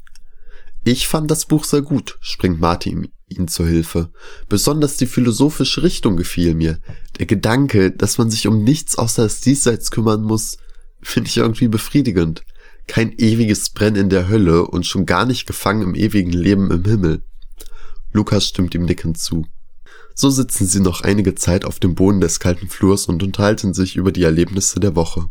Ich 0.83 1.07
fand 1.07 1.29
das 1.29 1.45
Buch 1.45 1.65
sehr 1.65 1.81
gut, 1.81 2.17
springt 2.21 2.59
Martin 2.59 3.11
ihm 3.29 3.47
zur 3.47 3.67
Hilfe. 3.67 4.11
Besonders 4.47 4.97
die 4.97 5.05
philosophische 5.05 5.83
Richtung 5.83 6.17
gefiel 6.17 6.55
mir. 6.55 6.79
Der 7.19 7.25
Gedanke, 7.25 7.91
dass 7.91 8.17
man 8.17 8.29
sich 8.29 8.47
um 8.47 8.63
nichts 8.63 8.97
außer 8.97 9.23
das 9.23 9.41
Diesseits 9.41 9.91
kümmern 9.91 10.21
muss, 10.21 10.57
finde 11.01 11.29
ich 11.29 11.37
irgendwie 11.37 11.67
befriedigend. 11.67 12.43
Kein 12.87 13.13
ewiges 13.17 13.69
Brennen 13.69 13.95
in 14.03 14.09
der 14.09 14.27
Hölle 14.27 14.65
und 14.65 14.85
schon 14.85 15.05
gar 15.05 15.25
nicht 15.25 15.45
gefangen 15.45 15.83
im 15.83 15.95
ewigen 15.95 16.31
Leben 16.31 16.71
im 16.71 16.83
Himmel. 16.85 17.23
Lukas 18.11 18.47
stimmt 18.47 18.73
ihm 18.73 18.85
nickend 18.85 19.17
zu. 19.17 19.45
So 20.15 20.29
sitzen 20.29 20.65
sie 20.65 20.81
noch 20.81 21.01
einige 21.01 21.35
Zeit 21.35 21.63
auf 21.63 21.79
dem 21.79 21.95
Boden 21.95 22.19
des 22.19 22.39
kalten 22.39 22.67
Flurs 22.67 23.05
und 23.05 23.23
unterhalten 23.23 23.73
sich 23.73 23.95
über 23.95 24.11
die 24.11 24.23
Erlebnisse 24.23 24.79
der 24.79 24.95
Woche. 24.95 25.27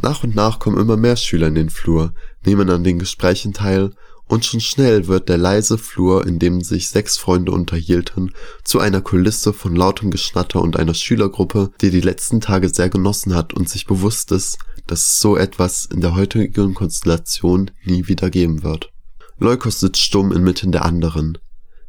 Nach 0.00 0.22
und 0.22 0.34
nach 0.34 0.58
kommen 0.58 0.78
immer 0.78 0.96
mehr 0.96 1.16
Schüler 1.16 1.48
in 1.48 1.54
den 1.54 1.70
Flur, 1.70 2.14
nehmen 2.44 2.70
an 2.70 2.84
den 2.84 2.98
Gesprächen 2.98 3.52
teil 3.52 3.90
und 4.32 4.46
schon 4.46 4.60
schnell 4.60 5.08
wird 5.08 5.28
der 5.28 5.36
leise 5.36 5.76
Flur, 5.76 6.26
in 6.26 6.38
dem 6.38 6.62
sich 6.62 6.88
sechs 6.88 7.18
Freunde 7.18 7.52
unterhielten, 7.52 8.32
zu 8.64 8.80
einer 8.80 9.02
Kulisse 9.02 9.52
von 9.52 9.76
lautem 9.76 10.10
Geschnatter 10.10 10.62
und 10.62 10.78
einer 10.78 10.94
Schülergruppe, 10.94 11.70
die 11.82 11.90
die 11.90 12.00
letzten 12.00 12.40
Tage 12.40 12.70
sehr 12.70 12.88
genossen 12.88 13.34
hat 13.34 13.52
und 13.52 13.68
sich 13.68 13.84
bewusst 13.84 14.32
ist, 14.32 14.56
dass 14.86 15.00
es 15.00 15.18
so 15.18 15.36
etwas 15.36 15.84
in 15.84 16.00
der 16.00 16.14
heutigen 16.14 16.72
Konstellation 16.72 17.72
nie 17.84 18.08
wieder 18.08 18.30
geben 18.30 18.62
wird. 18.62 18.90
Leukos 19.36 19.80
sitzt 19.80 20.00
stumm 20.00 20.32
inmitten 20.32 20.72
der 20.72 20.86
anderen. 20.86 21.36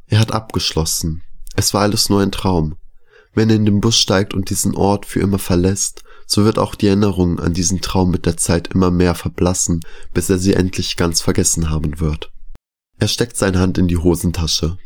Er 0.07 0.19
hat 0.19 0.33
abgeschlossen. 0.33 1.21
Es 1.55 1.73
war 1.73 1.83
alles 1.83 2.09
nur 2.09 2.19
ein 2.19 2.33
Traum. 2.33 2.75
Wenn 3.33 3.49
er 3.49 3.55
in 3.55 3.63
den 3.63 3.79
Bus 3.79 3.95
steigt 3.97 4.33
und 4.33 4.49
diesen 4.49 4.75
Ort 4.75 5.05
für 5.05 5.21
immer 5.21 5.39
verlässt, 5.39 6.03
so 6.27 6.43
wird 6.43 6.59
auch 6.59 6.75
die 6.75 6.87
Erinnerung 6.87 7.39
an 7.39 7.53
diesen 7.53 7.79
Traum 7.79 8.11
mit 8.11 8.25
der 8.25 8.35
Zeit 8.35 8.67
immer 8.73 8.91
mehr 8.91 9.15
verblassen, 9.15 9.79
bis 10.13 10.29
er 10.29 10.39
sie 10.39 10.55
endlich 10.55 10.97
ganz 10.97 11.21
vergessen 11.21 11.69
haben 11.69 12.01
wird. 12.01 12.32
Er 13.03 13.09
steckt 13.09 13.35
seine 13.35 13.59
Hand 13.59 13.77
in 13.77 13.89
die 13.89 13.97
Hosentasche. 13.97 14.77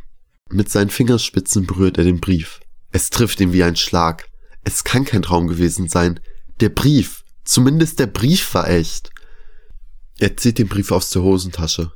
Mit 0.49 0.71
seinen 0.71 0.89
Fingerspitzen 0.89 1.67
berührt 1.67 1.99
er 1.99 2.03
den 2.03 2.19
Brief. 2.19 2.61
Es 2.91 3.11
trifft 3.11 3.39
ihn 3.41 3.53
wie 3.53 3.61
ein 3.61 3.75
Schlag. 3.75 4.27
Es 4.63 4.83
kann 4.83 5.05
kein 5.05 5.21
Traum 5.21 5.47
gewesen 5.47 5.87
sein. 5.87 6.19
Der 6.59 6.69
Brief. 6.69 7.23
Zumindest 7.43 7.99
der 7.99 8.07
Brief 8.07 8.55
war 8.55 8.71
echt. 8.71 9.11
Er 10.17 10.35
zieht 10.35 10.57
den 10.57 10.67
Brief 10.67 10.91
aus 10.91 11.11
der 11.11 11.21
Hosentasche. 11.21 11.91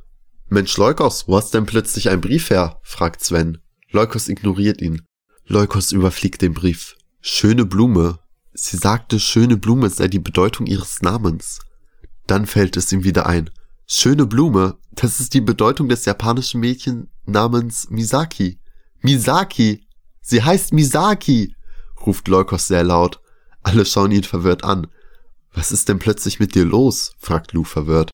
Mensch, 0.48 0.76
Leukos, 0.76 1.26
wo 1.26 1.36
hast 1.36 1.54
denn 1.54 1.66
plötzlich 1.66 2.08
einen 2.08 2.20
Brief 2.20 2.50
her? 2.50 2.78
fragt 2.84 3.24
Sven. 3.24 3.58
Leukos 3.90 4.28
ignoriert 4.28 4.80
ihn. 4.80 5.02
Leukos 5.46 5.90
überfliegt 5.90 6.40
den 6.40 6.54
Brief. 6.54 6.94
Schöne 7.20 7.64
Blume. 7.64 8.20
Sie 8.52 8.76
sagte, 8.76 9.18
schöne 9.18 9.56
Blume 9.56 9.90
sei 9.90 10.06
die 10.06 10.20
Bedeutung 10.20 10.66
ihres 10.66 11.02
Namens. 11.02 11.58
Dann 12.28 12.46
fällt 12.46 12.76
es 12.76 12.92
ihm 12.92 13.02
wieder 13.02 13.26
ein. 13.26 13.50
Schöne 13.88 14.24
Blume, 14.24 14.78
das 14.94 15.20
ist 15.20 15.34
die 15.34 15.40
Bedeutung 15.40 15.88
des 15.88 16.04
japanischen 16.04 16.60
Mädchen 16.60 17.10
namens 17.24 17.88
Misaki. 17.90 18.60
Misaki! 19.00 19.86
Sie 20.20 20.42
heißt 20.42 20.72
Misaki! 20.72 21.54
ruft 22.06 22.28
Leukos 22.28 22.66
sehr 22.66 22.84
laut. 22.84 23.20
Alle 23.62 23.84
schauen 23.86 24.12
ihn 24.12 24.24
verwirrt 24.24 24.64
an. 24.64 24.88
Was 25.54 25.72
ist 25.72 25.88
denn 25.88 25.98
plötzlich 25.98 26.40
mit 26.40 26.54
dir 26.54 26.64
los? 26.64 27.12
fragt 27.18 27.52
Lou 27.52 27.64
verwirrt. 27.64 28.10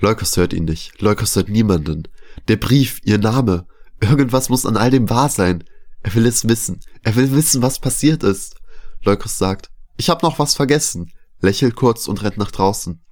Leukos 0.00 0.36
hört 0.36 0.52
ihn 0.52 0.64
nicht. 0.64 1.00
Leukos 1.00 1.36
hört 1.36 1.48
niemanden. 1.48 2.04
Der 2.48 2.56
Brief, 2.56 3.00
ihr 3.04 3.18
Name. 3.18 3.66
Irgendwas 4.00 4.48
muss 4.48 4.66
an 4.66 4.76
all 4.76 4.90
dem 4.90 5.10
wahr 5.10 5.28
sein. 5.28 5.64
Er 6.02 6.14
will 6.14 6.26
es 6.26 6.48
wissen. 6.48 6.80
Er 7.02 7.16
will 7.16 7.32
wissen, 7.32 7.62
was 7.62 7.80
passiert 7.80 8.22
ist. 8.22 8.56
Leukos 9.02 9.38
sagt, 9.38 9.70
ich 9.96 10.08
hab 10.08 10.22
noch 10.22 10.38
was 10.38 10.54
vergessen, 10.54 11.12
lächelt 11.40 11.76
kurz 11.76 12.08
und 12.08 12.22
rennt 12.22 12.38
nach 12.38 12.50
draußen. 12.50 13.02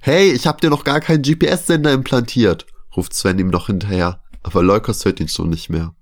Hey, 0.00 0.32
ich 0.32 0.46
hab 0.46 0.60
dir 0.60 0.70
noch 0.70 0.84
gar 0.84 1.00
keinen 1.00 1.22
GPS-Sender 1.22 1.92
implantiert, 1.92 2.66
ruft 2.96 3.14
Sven 3.14 3.38
ihm 3.38 3.48
noch 3.48 3.66
hinterher, 3.66 4.22
aber 4.42 4.62
Leukos 4.62 5.04
hört 5.04 5.20
ihn 5.20 5.28
schon 5.28 5.50
nicht 5.50 5.70
mehr. 5.70 5.94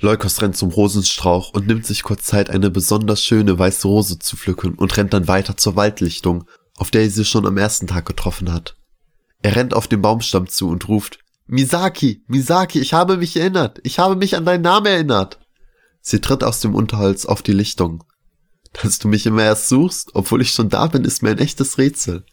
Leukos 0.00 0.40
rennt 0.40 0.56
zum 0.56 0.70
Rosenstrauch 0.70 1.52
und 1.52 1.66
nimmt 1.66 1.84
sich 1.84 2.02
kurz 2.02 2.24
Zeit, 2.24 2.48
eine 2.48 2.70
besonders 2.70 3.22
schöne 3.22 3.58
weiße 3.58 3.86
Rose 3.86 4.18
zu 4.18 4.36
pflücken 4.36 4.74
und 4.74 4.96
rennt 4.96 5.12
dann 5.12 5.28
weiter 5.28 5.56
zur 5.56 5.76
Waldlichtung, 5.76 6.44
auf 6.76 6.90
der 6.90 7.02
er 7.02 7.10
sie 7.10 7.26
schon 7.26 7.46
am 7.46 7.58
ersten 7.58 7.86
Tag 7.86 8.06
getroffen 8.06 8.50
hat. 8.50 8.76
Er 9.42 9.56
rennt 9.56 9.74
auf 9.74 9.88
den 9.88 10.00
Baumstamm 10.00 10.48
zu 10.48 10.68
und 10.68 10.88
ruft, 10.88 11.18
Misaki, 11.46 12.22
Misaki, 12.28 12.80
ich 12.80 12.92
habe 12.92 13.16
mich 13.16 13.36
erinnert, 13.36 13.80
ich 13.82 13.98
habe 13.98 14.16
mich 14.16 14.36
an 14.36 14.44
deinen 14.44 14.62
Namen 14.62 14.86
erinnert. 14.86 15.40
Sie 16.00 16.20
tritt 16.20 16.44
aus 16.44 16.60
dem 16.60 16.74
Unterholz 16.74 17.26
auf 17.26 17.42
die 17.42 17.52
Lichtung. 17.52 18.04
Dass 18.72 18.98
du 19.00 19.08
mich 19.08 19.26
immer 19.26 19.42
erst 19.42 19.68
suchst, 19.68 20.10
obwohl 20.14 20.42
ich 20.42 20.52
schon 20.52 20.68
da 20.68 20.86
bin, 20.86 21.04
ist 21.04 21.22
mir 21.22 21.30
ein 21.30 21.38
echtes 21.38 21.76
Rätsel. 21.76 22.24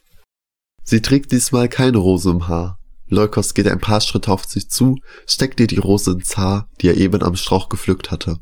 Sie 0.90 1.02
trägt 1.02 1.32
diesmal 1.32 1.68
keine 1.68 1.98
Rose 1.98 2.30
im 2.30 2.48
Haar. 2.48 2.78
Leukos 3.08 3.52
geht 3.52 3.68
ein 3.68 3.78
paar 3.78 4.00
Schritte 4.00 4.32
auf 4.32 4.46
sie 4.46 4.66
zu, 4.66 4.96
steckt 5.26 5.60
ihr 5.60 5.66
die 5.66 5.76
Rose 5.76 6.12
ins 6.12 6.38
Haar, 6.38 6.66
die 6.80 6.88
er 6.88 6.96
eben 6.96 7.22
am 7.22 7.36
Strauch 7.36 7.68
gepflückt 7.68 8.10
hatte. 8.10 8.38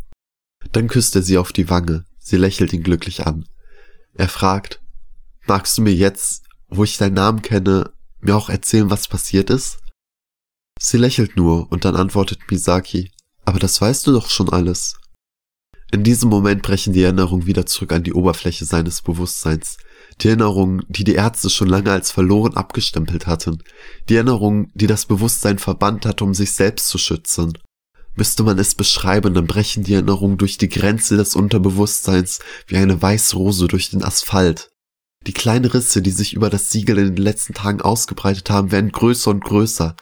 Dann 0.71 0.87
küsst 0.87 1.17
er 1.17 1.23
sie 1.23 1.39
auf 1.39 1.53
die 1.53 1.69
Wange. 1.71 2.05
Sie 2.21 2.37
lächelt 2.37 2.73
ihn 2.73 2.85
glücklich 2.85 3.27
an. 3.27 3.49
Er 4.15 4.29
fragt, 4.29 4.81
magst 5.49 5.77
du 5.77 5.83
mir 5.83 5.93
jetzt, 5.93 6.45
wo 6.69 6.85
ich 6.85 6.99
deinen 6.99 7.15
Namen 7.15 7.43
kenne, 7.43 7.91
mir 8.21 8.37
auch 8.37 8.49
erzählen, 8.49 8.91
was 8.91 9.09
passiert 9.09 9.51
ist? 9.51 9.79
Sie 10.79 10.99
lächelt 10.99 11.37
nur 11.37 11.73
und 11.73 11.85
dann 11.85 11.97
antwortet 11.97 12.49
Misaki, 12.49 13.11
aber 13.45 13.59
das 13.59 13.81
weißt 13.81 14.07
du 14.07 14.13
doch 14.13 14.31
schon 14.31 14.51
alles. 14.51 14.95
In 15.91 16.05
diesem 16.05 16.31
Moment 16.31 16.63
brechen 16.63 16.93
die 16.93 17.03
Erinnerungen 17.03 17.47
wieder 17.47 17.67
zurück 17.67 17.91
an 17.91 18.05
die 18.05 18.13
Oberfläche 18.13 18.67
seines 18.67 19.03
Bewusstseins. 19.03 19.79
Die 20.21 20.29
Erinnerungen, 20.29 20.83
die 20.89 21.05
die 21.05 21.15
Ärzte 21.15 21.51
schon 21.51 21.69
lange 21.69 21.91
als 21.91 22.11
verloren 22.11 22.55
abgestempelt 22.57 23.27
hatten. 23.27 23.63
Die 24.09 24.15
Erinnerungen, 24.17 24.71
die 24.75 24.87
das 24.87 25.07
Bewusstsein 25.07 25.59
verbannt 25.59 26.07
hat, 26.07 26.23
um 26.23 26.33
sich 26.33 26.53
selbst 26.53 26.89
zu 26.89 26.99
schützen. 26.99 27.59
Müsste 28.15 28.43
man 28.43 28.59
es 28.59 28.75
beschreiben, 28.75 29.35
dann 29.35 29.47
brechen 29.47 29.85
die 29.85 29.93
Erinnerungen 29.93 30.39
durch 30.39 30.57
die 30.57 30.71
Grenze 30.71 31.19
des 31.19 31.37
Unterbewusstseins 31.37 32.39
wie 32.67 32.79
eine 32.79 33.01
weiße 33.01 33.37
Rose 33.37 33.69
durch 33.69 33.91
den 33.91 34.03
Asphalt. 34.03 34.71
Die 35.27 35.35
kleinen 35.35 35.67
Risse, 35.67 36.01
die 36.01 36.13
sich 36.13 36.33
über 36.33 36.49
das 36.49 36.71
Siegel 36.71 36.97
in 36.99 37.15
den 37.15 37.23
letzten 37.23 37.53
Tagen 37.53 37.83
ausgebreitet 37.83 38.49
haben, 38.49 38.73
werden 38.73 38.93
größer 38.93 39.31
und 39.31 39.45
größer. 39.45 39.97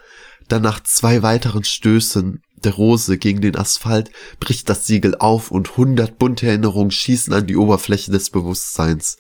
Dann 0.47 0.63
nach 0.63 0.81
zwei 0.81 1.23
weiteren 1.23 1.65
Stößen 1.65 2.41
der 2.63 2.75
Rose 2.75 3.19
gegen 3.19 3.41
den 3.41 3.57
Asphalt 3.57 4.11
bricht 4.39 4.69
das 4.69 4.87
Siegel 4.87 5.17
auf 5.17 5.51
und 5.51 5.77
hundert 5.77 6.19
bunte 6.19 6.47
Erinnerungen 6.47 6.91
schießen 6.91 7.33
an 7.33 7.47
die 7.47 7.57
Oberfläche 7.57 8.13
des 8.13 8.31
Bewusstseins. 8.31 9.17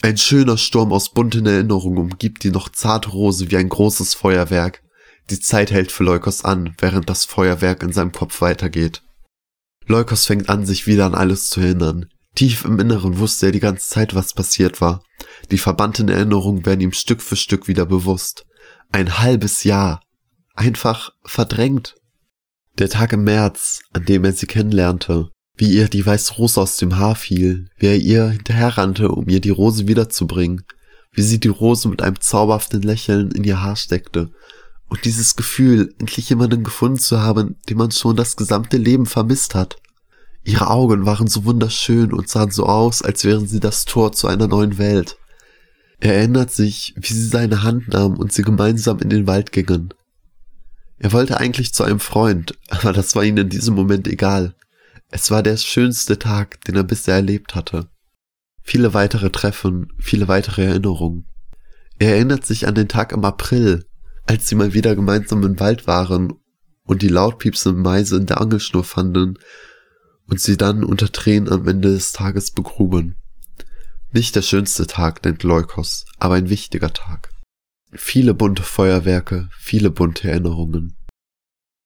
Ein 0.00 0.16
schöner 0.16 0.58
Sturm 0.58 0.92
aus 0.92 1.10
bunten 1.10 1.46
Erinnerungen 1.46 1.98
umgibt 1.98 2.44
die 2.44 2.50
noch 2.50 2.68
zarte 2.68 3.10
Rose 3.10 3.50
wie 3.50 3.56
ein 3.56 3.68
großes 3.68 4.14
Feuerwerk. 4.14 4.82
Die 5.30 5.40
Zeit 5.40 5.72
hält 5.72 5.90
für 5.90 6.04
Leukos 6.04 6.44
an, 6.44 6.74
während 6.78 7.10
das 7.10 7.24
Feuerwerk 7.24 7.82
in 7.82 7.92
seinem 7.92 8.12
Kopf 8.12 8.40
weitergeht. 8.40 9.02
Leukos 9.86 10.26
fängt 10.26 10.48
an, 10.48 10.64
sich 10.64 10.86
wieder 10.86 11.06
an 11.06 11.14
alles 11.14 11.48
zu 11.48 11.60
erinnern. 11.60 12.06
Tief 12.34 12.64
im 12.64 12.78
Inneren 12.78 13.18
wusste 13.18 13.46
er 13.46 13.52
die 13.52 13.60
ganze 13.60 13.88
Zeit, 13.88 14.14
was 14.14 14.34
passiert 14.34 14.80
war. 14.80 15.02
Die 15.50 15.58
verbannten 15.58 16.08
Erinnerungen 16.08 16.64
werden 16.64 16.80
ihm 16.80 16.92
Stück 16.92 17.20
für 17.20 17.36
Stück 17.36 17.66
wieder 17.66 17.84
bewusst. 17.84 18.46
Ein 18.92 19.18
halbes 19.18 19.64
Jahr. 19.64 20.00
Einfach 20.54 21.10
verdrängt. 21.24 21.96
Der 22.78 22.88
Tag 22.88 23.12
im 23.12 23.24
März, 23.24 23.80
an 23.92 24.04
dem 24.04 24.24
er 24.24 24.32
sie 24.32 24.46
kennenlernte, 24.46 25.30
wie 25.58 25.72
ihr 25.72 25.88
die 25.88 26.06
weiße 26.06 26.34
Rose 26.34 26.60
aus 26.60 26.76
dem 26.76 26.96
Haar 26.96 27.16
fiel, 27.16 27.68
wie 27.76 27.86
er 27.86 27.96
ihr 27.96 28.28
hinterherrannte, 28.28 29.10
um 29.10 29.28
ihr 29.28 29.40
die 29.40 29.50
Rose 29.50 29.88
wiederzubringen, 29.88 30.62
wie 31.12 31.22
sie 31.22 31.40
die 31.40 31.48
Rose 31.48 31.88
mit 31.88 32.00
einem 32.00 32.20
zauberhaften 32.20 32.80
Lächeln 32.80 33.32
in 33.32 33.44
ihr 33.44 33.60
Haar 33.60 33.76
steckte, 33.76 34.30
und 34.88 35.04
dieses 35.04 35.36
Gefühl, 35.36 35.94
endlich 35.98 36.30
jemanden 36.30 36.64
gefunden 36.64 36.98
zu 36.98 37.20
haben, 37.20 37.56
den 37.68 37.76
man 37.76 37.90
schon 37.90 38.16
das 38.16 38.36
gesamte 38.36 38.78
Leben 38.78 39.04
vermisst 39.04 39.54
hat. 39.54 39.76
Ihre 40.44 40.70
Augen 40.70 41.04
waren 41.04 41.26
so 41.26 41.44
wunderschön 41.44 42.12
und 42.12 42.28
sahen 42.28 42.50
so 42.50 42.64
aus, 42.64 43.02
als 43.02 43.24
wären 43.24 43.46
sie 43.46 43.60
das 43.60 43.84
Tor 43.84 44.12
zu 44.12 44.28
einer 44.28 44.46
neuen 44.46 44.78
Welt. 44.78 45.18
Er 46.00 46.14
erinnert 46.14 46.52
sich, 46.52 46.94
wie 46.96 47.12
sie 47.12 47.26
seine 47.26 47.64
Hand 47.64 47.88
nahm 47.88 48.16
und 48.16 48.32
sie 48.32 48.42
gemeinsam 48.42 49.00
in 49.00 49.10
den 49.10 49.26
Wald 49.26 49.52
gingen. 49.52 49.92
Er 50.98 51.12
wollte 51.12 51.38
eigentlich 51.38 51.74
zu 51.74 51.84
einem 51.84 52.00
Freund, 52.00 52.56
aber 52.68 52.92
das 52.92 53.14
war 53.14 53.24
ihm 53.24 53.36
in 53.36 53.48
diesem 53.48 53.74
Moment 53.74 54.08
egal. 54.08 54.54
Es 55.10 55.30
war 55.30 55.42
der 55.42 55.56
schönste 55.56 56.18
Tag, 56.18 56.62
den 56.64 56.76
er 56.76 56.84
bisher 56.84 57.14
erlebt 57.14 57.54
hatte. 57.54 57.88
Viele 58.62 58.92
weitere 58.92 59.30
Treffen, 59.30 59.92
viele 59.98 60.28
weitere 60.28 60.64
Erinnerungen. 60.64 61.26
Er 61.98 62.14
erinnert 62.16 62.44
sich 62.44 62.68
an 62.68 62.74
den 62.74 62.88
Tag 62.88 63.12
im 63.12 63.24
April, 63.24 63.86
als 64.26 64.48
sie 64.48 64.54
mal 64.54 64.74
wieder 64.74 64.94
gemeinsam 64.94 65.42
im 65.42 65.58
Wald 65.58 65.86
waren 65.86 66.34
und 66.84 67.02
die 67.02 67.08
lautpiepsende 67.08 67.80
Meise 67.80 68.16
in 68.16 68.26
der 68.26 68.40
Angelschnur 68.40 68.84
fanden 68.84 69.38
und 70.26 70.40
sie 70.40 70.58
dann 70.58 70.84
unter 70.84 71.10
Tränen 71.10 71.50
am 71.50 71.66
Ende 71.66 71.92
des 71.92 72.12
Tages 72.12 72.50
begruben. 72.50 73.16
Nicht 74.12 74.36
der 74.36 74.42
schönste 74.42 74.86
Tag, 74.86 75.22
denkt 75.22 75.42
Leukos, 75.42 76.04
aber 76.18 76.34
ein 76.34 76.50
wichtiger 76.50 76.92
Tag. 76.92 77.30
Viele 77.92 78.34
bunte 78.34 78.62
Feuerwerke, 78.62 79.48
viele 79.58 79.90
bunte 79.90 80.30
Erinnerungen. 80.30 80.97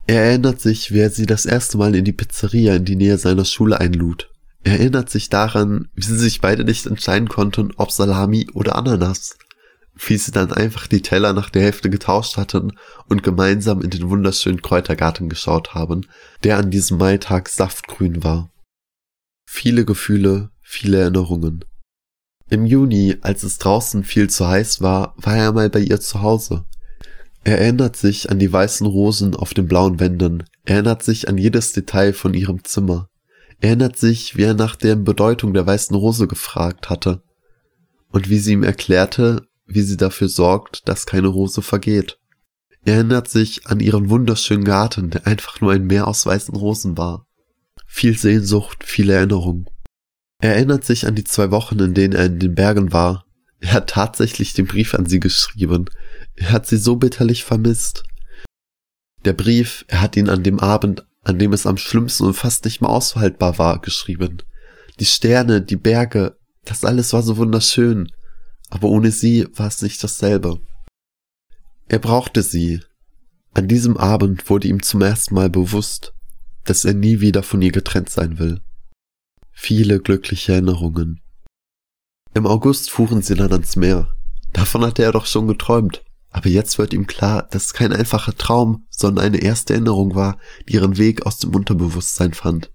Er 0.06 0.22
erinnert 0.22 0.60
sich, 0.60 0.92
wie 0.92 1.00
er 1.00 1.10
sie 1.10 1.26
das 1.26 1.46
erste 1.46 1.78
Mal 1.78 1.94
in 1.94 2.04
die 2.04 2.12
Pizzeria 2.12 2.74
in 2.74 2.84
die 2.84 2.96
Nähe 2.96 3.18
seiner 3.18 3.44
Schule 3.44 3.80
einlud. 3.80 4.30
Er 4.64 4.78
erinnert 4.78 5.10
sich 5.10 5.28
daran, 5.28 5.88
wie 5.94 6.02
sie 6.02 6.18
sich 6.18 6.40
beide 6.40 6.64
nicht 6.64 6.86
entscheiden 6.86 7.28
konnten, 7.28 7.72
ob 7.76 7.90
Salami 7.90 8.48
oder 8.52 8.76
Ananas. 8.76 9.36
Wie 9.94 10.16
sie 10.16 10.32
dann 10.32 10.52
einfach 10.52 10.86
die 10.86 11.02
Teller 11.02 11.32
nach 11.32 11.50
der 11.50 11.62
Hälfte 11.62 11.90
getauscht 11.90 12.36
hatten 12.36 12.72
und 13.08 13.22
gemeinsam 13.22 13.82
in 13.82 13.90
den 13.90 14.08
wunderschönen 14.08 14.62
Kräutergarten 14.62 15.28
geschaut 15.28 15.74
haben, 15.74 16.06
der 16.44 16.56
an 16.58 16.70
diesem 16.70 16.98
Maitag 16.98 17.48
saftgrün 17.48 18.24
war. 18.24 18.50
Viele 19.46 19.84
Gefühle, 19.84 20.50
viele 20.62 21.00
Erinnerungen. 21.00 21.64
Im 22.48 22.66
Juni, 22.66 23.16
als 23.20 23.42
es 23.42 23.58
draußen 23.58 24.04
viel 24.04 24.30
zu 24.30 24.46
heiß 24.46 24.80
war, 24.80 25.14
war 25.16 25.36
er 25.36 25.52
mal 25.52 25.70
bei 25.70 25.80
ihr 25.80 26.00
zu 26.00 26.22
Hause. 26.22 26.64
Er 27.44 27.60
erinnert 27.60 27.96
sich 27.96 28.30
an 28.30 28.38
die 28.38 28.52
weißen 28.52 28.86
Rosen 28.86 29.34
auf 29.34 29.52
den 29.52 29.66
blauen 29.66 29.98
Wänden, 29.98 30.44
erinnert 30.64 31.02
sich 31.02 31.28
an 31.28 31.38
jedes 31.38 31.72
Detail 31.72 32.12
von 32.12 32.34
ihrem 32.34 32.64
Zimmer, 32.64 33.08
erinnert 33.60 33.96
sich, 33.96 34.36
wie 34.36 34.42
er 34.42 34.54
nach 34.54 34.76
der 34.76 34.96
Bedeutung 34.96 35.52
der 35.52 35.66
weißen 35.66 35.96
Rose 35.96 36.28
gefragt 36.28 36.88
hatte 36.88 37.22
und 38.10 38.28
wie 38.28 38.38
sie 38.38 38.52
ihm 38.52 38.62
erklärte, 38.62 39.46
wie 39.66 39.82
sie 39.82 39.96
dafür 39.96 40.28
sorgt, 40.28 40.88
dass 40.88 41.06
keine 41.06 41.28
Rose 41.28 41.62
vergeht. 41.62 42.18
Er 42.84 42.94
erinnert 42.94 43.28
sich 43.28 43.66
an 43.66 43.80
ihren 43.80 44.10
wunderschönen 44.10 44.64
Garten, 44.64 45.10
der 45.10 45.26
einfach 45.26 45.60
nur 45.60 45.72
ein 45.72 45.86
Meer 45.86 46.08
aus 46.08 46.26
weißen 46.26 46.54
Rosen 46.54 46.98
war. 46.98 47.26
Viel 47.86 48.16
Sehnsucht, 48.16 48.82
viele 48.84 49.14
Erinnerungen. 49.14 49.66
Er 50.40 50.56
erinnert 50.56 50.84
sich 50.84 51.06
an 51.06 51.14
die 51.14 51.24
zwei 51.24 51.50
Wochen, 51.52 51.78
in 51.78 51.94
denen 51.94 52.14
er 52.14 52.26
in 52.26 52.38
den 52.40 52.54
Bergen 52.54 52.92
war. 52.92 53.24
Er 53.60 53.74
hat 53.74 53.90
tatsächlich 53.90 54.54
den 54.54 54.66
Brief 54.66 54.94
an 54.94 55.06
sie 55.06 55.20
geschrieben, 55.20 55.88
er 56.36 56.52
hat 56.52 56.66
sie 56.66 56.76
so 56.76 56.96
bitterlich 56.96 57.44
vermisst. 57.44 58.04
Der 59.24 59.32
Brief, 59.32 59.84
er 59.88 60.00
hat 60.00 60.16
ihn 60.16 60.28
an 60.28 60.42
dem 60.42 60.58
Abend, 60.58 61.06
an 61.22 61.38
dem 61.38 61.52
es 61.52 61.66
am 61.66 61.76
schlimmsten 61.76 62.24
und 62.24 62.34
fast 62.34 62.64
nicht 62.64 62.80
mehr 62.80 62.90
aushaltbar 62.90 63.58
war, 63.58 63.80
geschrieben. 63.80 64.42
Die 64.98 65.04
Sterne, 65.04 65.62
die 65.62 65.76
Berge, 65.76 66.36
das 66.64 66.84
alles 66.84 67.12
war 67.12 67.22
so 67.22 67.36
wunderschön, 67.36 68.10
aber 68.70 68.88
ohne 68.88 69.10
sie 69.10 69.46
war 69.54 69.68
es 69.68 69.82
nicht 69.82 70.02
dasselbe. 70.02 70.60
Er 71.88 71.98
brauchte 71.98 72.42
sie. 72.42 72.80
An 73.54 73.68
diesem 73.68 73.96
Abend 73.96 74.48
wurde 74.48 74.68
ihm 74.68 74.82
zum 74.82 75.02
ersten 75.02 75.34
Mal 75.34 75.50
bewusst, 75.50 76.14
dass 76.64 76.84
er 76.84 76.94
nie 76.94 77.20
wieder 77.20 77.42
von 77.42 77.60
ihr 77.60 77.72
getrennt 77.72 78.08
sein 78.08 78.38
will. 78.38 78.60
Viele 79.50 80.00
glückliche 80.00 80.52
Erinnerungen. 80.52 81.20
Im 82.34 82.46
August 82.46 82.90
fuhren 82.90 83.20
sie 83.20 83.34
dann 83.34 83.52
ans 83.52 83.76
Meer. 83.76 84.14
Davon 84.52 84.84
hatte 84.84 85.02
er 85.02 85.12
doch 85.12 85.26
schon 85.26 85.46
geträumt. 85.46 86.02
Aber 86.32 86.48
jetzt 86.48 86.78
wird 86.78 86.94
ihm 86.94 87.06
klar, 87.06 87.46
dass 87.50 87.66
es 87.66 87.74
kein 87.74 87.92
einfacher 87.92 88.34
Traum, 88.34 88.86
sondern 88.90 89.26
eine 89.26 89.42
erste 89.42 89.74
Erinnerung 89.74 90.14
war, 90.14 90.38
die 90.66 90.74
ihren 90.74 90.96
Weg 90.96 91.26
aus 91.26 91.38
dem 91.38 91.54
Unterbewusstsein 91.54 92.32
fand. 92.32 92.72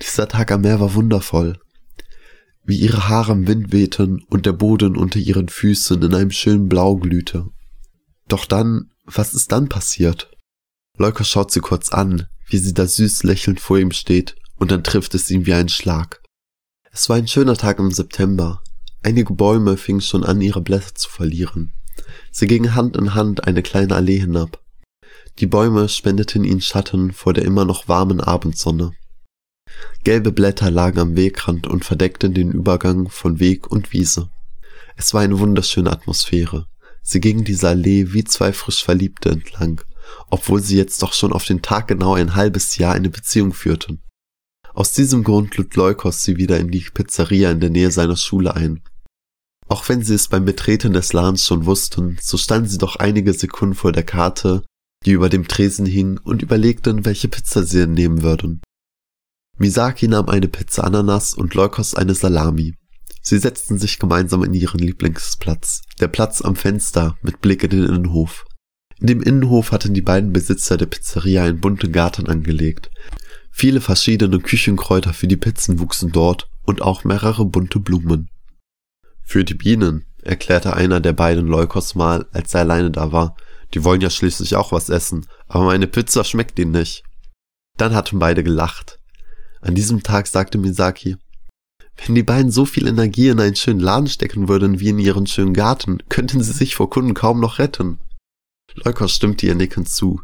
Dieser 0.00 0.28
Tag 0.28 0.52
am 0.52 0.60
Meer 0.60 0.78
war 0.78 0.94
wundervoll. 0.94 1.58
Wie 2.62 2.78
ihre 2.78 3.08
Haare 3.08 3.32
im 3.32 3.46
Wind 3.46 3.72
wehten 3.72 4.22
und 4.28 4.44
der 4.46 4.52
Boden 4.52 4.96
unter 4.96 5.18
ihren 5.18 5.48
Füßen 5.48 6.02
in 6.02 6.14
einem 6.14 6.30
schönen 6.30 6.68
Blau 6.68 6.96
glühte. 6.96 7.46
Doch 8.28 8.44
dann, 8.44 8.90
was 9.04 9.34
ist 9.34 9.50
dann 9.52 9.68
passiert? 9.68 10.30
Leuker 10.96 11.24
schaut 11.24 11.50
sie 11.50 11.60
kurz 11.60 11.90
an, 11.90 12.26
wie 12.48 12.58
sie 12.58 12.74
da 12.74 12.86
süß 12.86 13.22
lächelnd 13.22 13.60
vor 13.60 13.78
ihm 13.78 13.90
steht, 13.90 14.36
und 14.56 14.70
dann 14.70 14.84
trifft 14.84 15.14
es 15.14 15.30
ihn 15.30 15.46
wie 15.46 15.54
ein 15.54 15.68
Schlag. 15.68 16.22
Es 16.92 17.08
war 17.08 17.16
ein 17.16 17.26
schöner 17.26 17.56
Tag 17.56 17.78
im 17.78 17.90
September. 17.90 18.62
Einige 19.02 19.34
Bäume 19.34 19.76
fingen 19.76 20.00
schon 20.00 20.24
an, 20.24 20.40
ihre 20.40 20.60
Blätter 20.60 20.94
zu 20.94 21.10
verlieren. 21.10 21.72
Sie 22.30 22.46
gingen 22.46 22.74
Hand 22.74 22.96
in 22.96 23.14
Hand 23.14 23.44
eine 23.44 23.62
kleine 23.62 23.94
Allee 23.94 24.18
hinab. 24.18 24.60
Die 25.38 25.46
Bäume 25.46 25.88
spendeten 25.88 26.44
ihnen 26.44 26.60
Schatten 26.60 27.12
vor 27.12 27.32
der 27.32 27.44
immer 27.44 27.64
noch 27.64 27.88
warmen 27.88 28.20
Abendsonne. 28.20 28.92
Gelbe 30.04 30.32
Blätter 30.32 30.70
lagen 30.70 31.00
am 31.00 31.16
Wegrand 31.16 31.66
und 31.66 31.84
verdeckten 31.84 32.34
den 32.34 32.52
Übergang 32.52 33.08
von 33.08 33.40
Weg 33.40 33.70
und 33.70 33.92
Wiese. 33.92 34.30
Es 34.96 35.14
war 35.14 35.22
eine 35.22 35.38
wunderschöne 35.38 35.90
Atmosphäre. 35.90 36.66
Sie 37.02 37.20
gingen 37.20 37.44
diese 37.44 37.68
Allee 37.68 38.12
wie 38.12 38.24
zwei 38.24 38.52
frisch 38.52 38.84
Verliebte 38.84 39.30
entlang, 39.30 39.80
obwohl 40.30 40.62
sie 40.62 40.76
jetzt 40.76 41.02
doch 41.02 41.12
schon 41.12 41.32
auf 41.32 41.44
den 41.44 41.62
Tag 41.62 41.88
genau 41.88 42.14
ein 42.14 42.34
halbes 42.34 42.78
Jahr 42.78 42.94
eine 42.94 43.10
Beziehung 43.10 43.52
führten. 43.52 44.02
Aus 44.72 44.92
diesem 44.92 45.22
Grund 45.24 45.56
lud 45.56 45.74
Leukos 45.76 46.22
sie 46.22 46.36
wieder 46.36 46.58
in 46.58 46.70
die 46.70 46.80
Pizzeria 46.80 47.50
in 47.50 47.60
der 47.60 47.70
Nähe 47.70 47.90
seiner 47.90 48.16
Schule 48.16 48.54
ein. 48.54 48.82
Auch 49.68 49.88
wenn 49.88 50.02
sie 50.02 50.14
es 50.14 50.28
beim 50.28 50.44
Betreten 50.44 50.92
des 50.92 51.12
Ladens 51.12 51.44
schon 51.44 51.66
wussten, 51.66 52.18
so 52.20 52.36
standen 52.36 52.68
sie 52.68 52.78
doch 52.78 52.96
einige 52.96 53.32
Sekunden 53.32 53.74
vor 53.74 53.92
der 53.92 54.02
Karte, 54.02 54.62
die 55.04 55.12
über 55.12 55.28
dem 55.28 55.48
Tresen 55.48 55.86
hing, 55.86 56.18
und 56.22 56.42
überlegten, 56.42 57.04
welche 57.04 57.28
Pizza 57.28 57.62
sie 57.62 57.86
nehmen 57.86 58.22
würden. 58.22 58.60
Misaki 59.58 60.08
nahm 60.08 60.28
eine 60.28 60.48
Pizza 60.48 60.84
Ananas 60.84 61.34
und 61.34 61.54
Leukos 61.54 61.94
eine 61.94 62.14
Salami. 62.14 62.74
Sie 63.22 63.38
setzten 63.38 63.78
sich 63.78 63.98
gemeinsam 63.98 64.44
in 64.44 64.52
ihren 64.52 64.80
Lieblingsplatz, 64.80 65.82
der 66.00 66.08
Platz 66.08 66.42
am 66.42 66.56
Fenster 66.56 67.16
mit 67.22 67.40
Blick 67.40 67.62
in 67.62 67.70
den 67.70 67.84
Innenhof. 67.84 68.44
In 69.00 69.06
dem 69.06 69.22
Innenhof 69.22 69.72
hatten 69.72 69.94
die 69.94 70.02
beiden 70.02 70.32
Besitzer 70.32 70.76
der 70.76 70.86
Pizzeria 70.86 71.44
einen 71.44 71.60
bunten 71.60 71.92
Garten 71.92 72.26
angelegt. 72.26 72.90
Viele 73.50 73.80
verschiedene 73.80 74.40
Küchenkräuter 74.40 75.14
für 75.14 75.28
die 75.28 75.36
Pizzen 75.36 75.78
wuchsen 75.78 76.12
dort 76.12 76.48
und 76.64 76.82
auch 76.82 77.04
mehrere 77.04 77.46
bunte 77.46 77.80
Blumen. 77.80 78.28
Für 79.24 79.44
die 79.44 79.54
Bienen, 79.54 80.04
erklärte 80.22 80.74
einer 80.74 81.00
der 81.00 81.12
beiden 81.12 81.46
Leukos 81.46 81.94
mal, 81.94 82.26
als 82.32 82.54
er 82.54 82.60
alleine 82.60 82.90
da 82.90 83.12
war. 83.12 83.36
Die 83.72 83.84
wollen 83.84 84.00
ja 84.00 84.10
schließlich 84.10 84.56
auch 84.56 84.72
was 84.72 84.88
essen, 84.88 85.26
aber 85.48 85.64
meine 85.64 85.86
Pizza 85.86 86.24
schmeckt 86.24 86.58
ihnen 86.58 86.72
nicht. 86.72 87.02
Dann 87.76 87.94
hatten 87.94 88.18
beide 88.18 88.44
gelacht. 88.44 89.00
An 89.60 89.74
diesem 89.74 90.02
Tag 90.02 90.26
sagte 90.26 90.58
Misaki, 90.58 91.16
wenn 91.96 92.14
die 92.14 92.22
beiden 92.22 92.50
so 92.50 92.64
viel 92.64 92.86
Energie 92.86 93.28
in 93.28 93.40
einen 93.40 93.56
schönen 93.56 93.80
Laden 93.80 94.08
stecken 94.08 94.48
würden 94.48 94.80
wie 94.80 94.88
in 94.88 94.98
ihren 94.98 95.26
schönen 95.26 95.54
Garten, 95.54 95.98
könnten 96.08 96.42
sie 96.42 96.52
sich 96.52 96.74
vor 96.74 96.90
Kunden 96.90 97.14
kaum 97.14 97.40
noch 97.40 97.58
retten. 97.58 98.00
Leukos 98.74 99.12
stimmte 99.12 99.46
ihr 99.46 99.54
nickend 99.54 99.88
zu. 99.88 100.20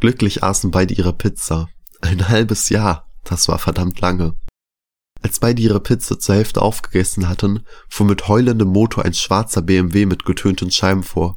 Glücklich 0.00 0.44
aßen 0.44 0.70
beide 0.70 0.94
ihre 0.94 1.12
Pizza. 1.12 1.68
Ein 2.00 2.28
halbes 2.28 2.68
Jahr, 2.68 3.08
das 3.24 3.48
war 3.48 3.58
verdammt 3.58 4.00
lange. 4.00 4.36
Als 5.22 5.40
beide 5.40 5.60
ihre 5.60 5.80
Pizza 5.80 6.18
zur 6.18 6.36
Hälfte 6.36 6.62
aufgegessen 6.62 7.28
hatten, 7.28 7.64
fuhr 7.88 8.06
mit 8.06 8.28
heulendem 8.28 8.68
Motor 8.68 9.04
ein 9.04 9.14
schwarzer 9.14 9.62
BMW 9.62 10.06
mit 10.06 10.24
getönten 10.24 10.70
Scheiben 10.70 11.02
vor. 11.02 11.36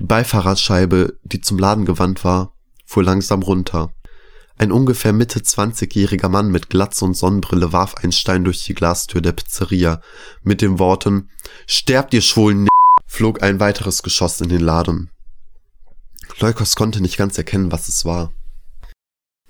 Die 0.00 0.04
Beifahrerscheibe, 0.04 1.18
die 1.22 1.40
zum 1.40 1.58
Laden 1.58 1.84
gewandt 1.84 2.24
war, 2.24 2.54
fuhr 2.86 3.04
langsam 3.04 3.42
runter. 3.42 3.92
Ein 4.56 4.70
ungefähr 4.70 5.12
Mitte 5.12 5.42
zwanzigjähriger 5.42 6.28
Mann 6.28 6.50
mit 6.50 6.70
Glatze 6.70 7.04
und 7.04 7.14
Sonnenbrille 7.14 7.72
warf 7.72 7.96
einen 7.96 8.12
Stein 8.12 8.44
durch 8.44 8.64
die 8.64 8.74
Glastür 8.74 9.20
der 9.20 9.32
Pizzeria. 9.32 10.00
Mit 10.42 10.62
den 10.62 10.78
Worten 10.78 11.30
Sterbt 11.66 12.14
ihr 12.14 12.22
schwulen 12.22 12.68
flog 13.06 13.42
ein 13.42 13.60
weiteres 13.60 14.02
Geschoss 14.02 14.40
in 14.40 14.48
den 14.48 14.60
Laden. 14.60 15.10
Leukos 16.38 16.74
konnte 16.74 17.00
nicht 17.00 17.16
ganz 17.16 17.36
erkennen, 17.38 17.70
was 17.70 17.88
es 17.88 18.04
war. 18.04 18.32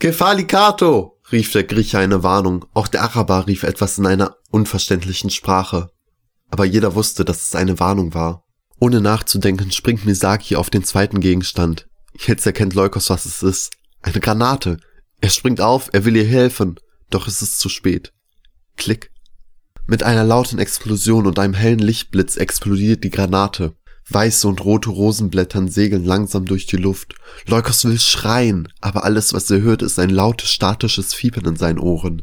Kefalikato! 0.00 1.13
Rief 1.32 1.52
der 1.52 1.64
Grieche 1.64 1.98
eine 1.98 2.22
Warnung, 2.22 2.66
auch 2.74 2.88
der 2.88 3.02
Araber 3.02 3.46
rief 3.46 3.62
etwas 3.62 3.98
in 3.98 4.06
einer 4.06 4.36
unverständlichen 4.50 5.30
Sprache. 5.30 5.90
Aber 6.50 6.64
jeder 6.64 6.94
wusste, 6.94 7.24
dass 7.24 7.42
es 7.42 7.54
eine 7.54 7.80
Warnung 7.80 8.14
war. 8.14 8.44
Ohne 8.78 9.00
nachzudenken 9.00 9.70
springt 9.70 10.04
Misaki 10.04 10.56
auf 10.56 10.70
den 10.70 10.84
zweiten 10.84 11.20
Gegenstand. 11.20 11.88
Jetzt 12.26 12.46
erkennt 12.46 12.74
Leukos, 12.74 13.10
was 13.10 13.24
es 13.24 13.42
ist. 13.42 13.72
Eine 14.02 14.20
Granate. 14.20 14.78
Er 15.20 15.30
springt 15.30 15.60
auf, 15.60 15.88
er 15.92 16.04
will 16.04 16.16
ihr 16.16 16.26
helfen, 16.26 16.78
doch 17.10 17.26
es 17.26 17.40
ist 17.40 17.58
zu 17.58 17.68
spät. 17.68 18.12
Klick. 18.76 19.10
Mit 19.86 20.02
einer 20.02 20.24
lauten 20.24 20.58
Explosion 20.58 21.26
und 21.26 21.38
einem 21.38 21.54
hellen 21.54 21.78
Lichtblitz 21.78 22.36
explodiert 22.36 23.04
die 23.04 23.10
Granate. 23.10 23.74
Weiße 24.10 24.46
und 24.46 24.64
rote 24.64 24.90
Rosenblättern 24.90 25.68
segeln 25.68 26.04
langsam 26.04 26.44
durch 26.44 26.66
die 26.66 26.76
Luft. 26.76 27.14
Leukos 27.46 27.84
will 27.84 27.98
schreien, 27.98 28.68
aber 28.80 29.04
alles, 29.04 29.32
was 29.32 29.50
er 29.50 29.62
hört, 29.62 29.82
ist 29.82 29.98
ein 29.98 30.10
lautes, 30.10 30.50
statisches 30.50 31.14
Fiepen 31.14 31.44
in 31.46 31.56
seinen 31.56 31.78
Ohren. 31.78 32.22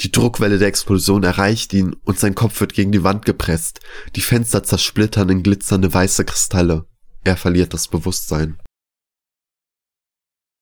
Die 0.00 0.10
Druckwelle 0.10 0.58
der 0.58 0.68
Explosion 0.68 1.22
erreicht 1.22 1.72
ihn 1.72 1.94
und 2.04 2.18
sein 2.18 2.34
Kopf 2.34 2.58
wird 2.60 2.72
gegen 2.72 2.90
die 2.90 3.04
Wand 3.04 3.26
gepresst. 3.26 3.80
Die 4.16 4.22
Fenster 4.22 4.62
zersplittern 4.62 5.28
in 5.28 5.42
glitzernde 5.42 5.92
weiße 5.92 6.24
Kristalle. 6.24 6.86
Er 7.22 7.36
verliert 7.36 7.74
das 7.74 7.88
Bewusstsein. 7.88 8.58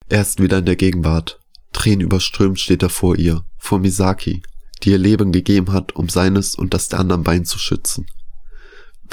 Er 0.09 0.23
ist 0.23 0.43
wieder 0.43 0.59
in 0.59 0.67
der 0.67 0.77
Gegenwart. 0.77 1.41
Tränen 1.73 2.03
überströmt 2.03 2.61
steht 2.61 2.83
er 2.83 2.91
vor 2.91 3.17
ihr, 3.17 3.45
vor 3.57 3.79
Misaki, 3.79 4.43
die 4.83 4.91
ihr 4.91 4.99
Leben 4.99 5.33
gegeben 5.33 5.73
hat, 5.73 5.97
um 5.97 6.09
seines 6.09 6.55
und 6.55 6.75
das 6.75 6.89
der 6.89 7.01
anderen 7.01 7.23
Bein 7.23 7.45
zu 7.45 7.59
schützen. 7.59 8.07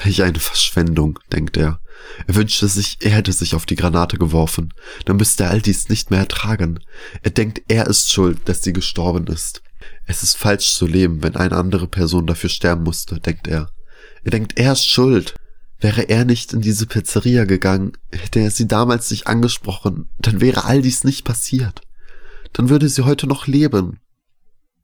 Welch 0.04 0.24
eine 0.24 0.40
Verschwendung, 0.40 1.20
denkt 1.32 1.58
er. 1.58 1.82
Er 2.28 2.36
wünschte 2.36 2.68
sich, 2.68 2.98
er 3.02 3.12
hätte 3.12 3.34
sich 3.34 3.56
auf 3.56 3.66
die 3.66 3.76
Granate 3.76 4.18
geworfen. 4.18 4.74
Dann 5.06 5.18
müsste 5.18 5.44
er 5.44 5.52
all 5.52 5.62
dies 5.62 5.90
nicht 5.90 6.12
mehr 6.12 6.22
ertragen. 6.22 6.80
Er 7.22 7.32
denkt, 7.32 7.62
er 7.68 7.88
ist 7.88 8.12
schuld, 8.12 8.40
dass 8.46 8.64
sie 8.64 8.74
gestorben 8.74 9.28
ist. 9.28 9.62
Es 10.06 10.24
ist 10.24 10.38
falsch 10.38 10.74
zu 10.74 10.88
leben, 10.88 11.22
wenn 11.22 11.36
eine 11.36 11.56
andere 11.56 11.88
Person 11.88 12.28
dafür 12.28 12.50
sterben 12.50 12.84
musste, 12.84 13.20
denkt 13.20 13.48
er. 13.48 13.72
Er 14.24 14.32
denkt, 14.32 14.58
er 14.58 14.74
ist 14.74 14.88
schuld. 14.88 15.36
Wäre 15.80 16.04
er 16.10 16.26
nicht 16.26 16.54
in 16.54 16.62
diese 16.62 16.88
Pizzeria 16.88 17.46
gegangen, 17.46 17.94
hätte 18.12 18.40
er 18.40 18.52
sie 18.52 18.68
damals 18.68 19.12
nicht 19.12 19.28
angesprochen, 19.28 20.10
dann 20.20 20.42
wäre 20.42 20.66
all 20.66 20.82
dies 20.82 21.06
nicht 21.06 21.24
passiert. 21.24 21.82
Dann 22.52 22.70
würde 22.70 22.90
sie 22.90 23.06
heute 23.06 23.28
noch 23.28 23.48
leben. 23.48 24.00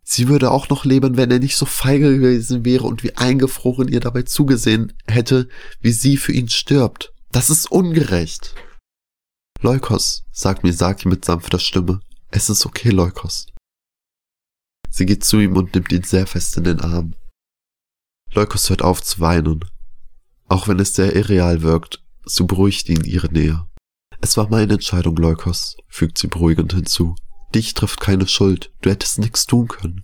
Sie 0.07 0.27
würde 0.27 0.51
auch 0.51 0.69
noch 0.69 0.85
leben, 0.85 1.17
wenn 1.17 1.31
er 1.31 1.39
nicht 1.39 1.57
so 1.57 1.65
feige 1.65 2.15
gewesen 2.19 2.63
wäre 2.63 2.83
und 2.83 3.03
wie 3.03 3.15
eingefroren 3.15 3.87
ihr 3.87 3.99
dabei 3.99 4.21
zugesehen 4.21 4.93
hätte, 5.07 5.49
wie 5.81 5.91
sie 5.91 6.17
für 6.17 6.31
ihn 6.31 6.47
stirbt. 6.47 7.11
Das 7.31 7.49
ist 7.49 7.71
ungerecht. 7.71 8.53
Leukos, 9.61 10.23
sagt 10.31 10.63
Misaki 10.63 11.07
mit 11.07 11.25
sanfter 11.25 11.57
Stimme. 11.57 12.01
Es 12.29 12.49
ist 12.49 12.67
okay, 12.67 12.89
Leukos. 12.89 13.47
Sie 14.91 15.07
geht 15.07 15.23
zu 15.23 15.39
ihm 15.39 15.57
und 15.57 15.73
nimmt 15.73 15.91
ihn 15.91 16.03
sehr 16.03 16.27
fest 16.27 16.55
in 16.55 16.65
den 16.65 16.81
Arm. 16.81 17.15
Leukos 18.31 18.69
hört 18.69 18.83
auf 18.83 19.01
zu 19.01 19.19
weinen. 19.19 19.65
Auch 20.47 20.67
wenn 20.67 20.79
es 20.79 20.93
sehr 20.93 21.15
irreal 21.15 21.63
wirkt, 21.63 22.03
so 22.25 22.45
beruhigt 22.45 22.89
ihn 22.89 23.03
ihre 23.03 23.33
Nähe. 23.33 23.67
Es 24.21 24.37
war 24.37 24.49
meine 24.49 24.73
Entscheidung, 24.73 25.15
Leukos, 25.15 25.77
fügt 25.87 26.19
sie 26.19 26.27
beruhigend 26.27 26.73
hinzu. 26.73 27.15
Dich 27.55 27.73
trifft 27.73 28.01
keine 28.01 28.27
Schuld, 28.27 28.73
du 28.81 28.89
hättest 28.89 29.17
nichts 29.17 29.45
tun 29.45 29.69
können. 29.69 30.03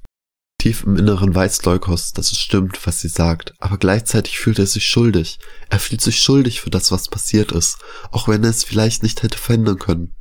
Tief 0.58 0.84
im 0.84 0.96
Inneren 0.96 1.36
weiß 1.36 1.66
Leukos, 1.66 2.14
dass 2.14 2.32
es 2.32 2.40
stimmt, 2.40 2.80
was 2.88 3.02
sie 3.02 3.10
sagt, 3.10 3.54
aber 3.60 3.78
gleichzeitig 3.78 4.40
fühlt 4.40 4.58
er 4.58 4.68
sich 4.68 4.86
schuldig. 4.86 5.38
Er 5.70 5.80
fühlt 5.80 6.00
sich 6.00 6.22
schuldig 6.22 6.62
für 6.62 6.70
das, 6.70 6.94
was 6.94 7.10
passiert 7.10 7.52
ist, 7.52 7.80
auch 8.10 8.30
wenn 8.30 8.46
er 8.46 8.52
es 8.52 8.64
vielleicht 8.64 9.04
nicht 9.04 9.22
hätte 9.22 9.38
verhindern 9.38 9.80
können. 9.80 10.16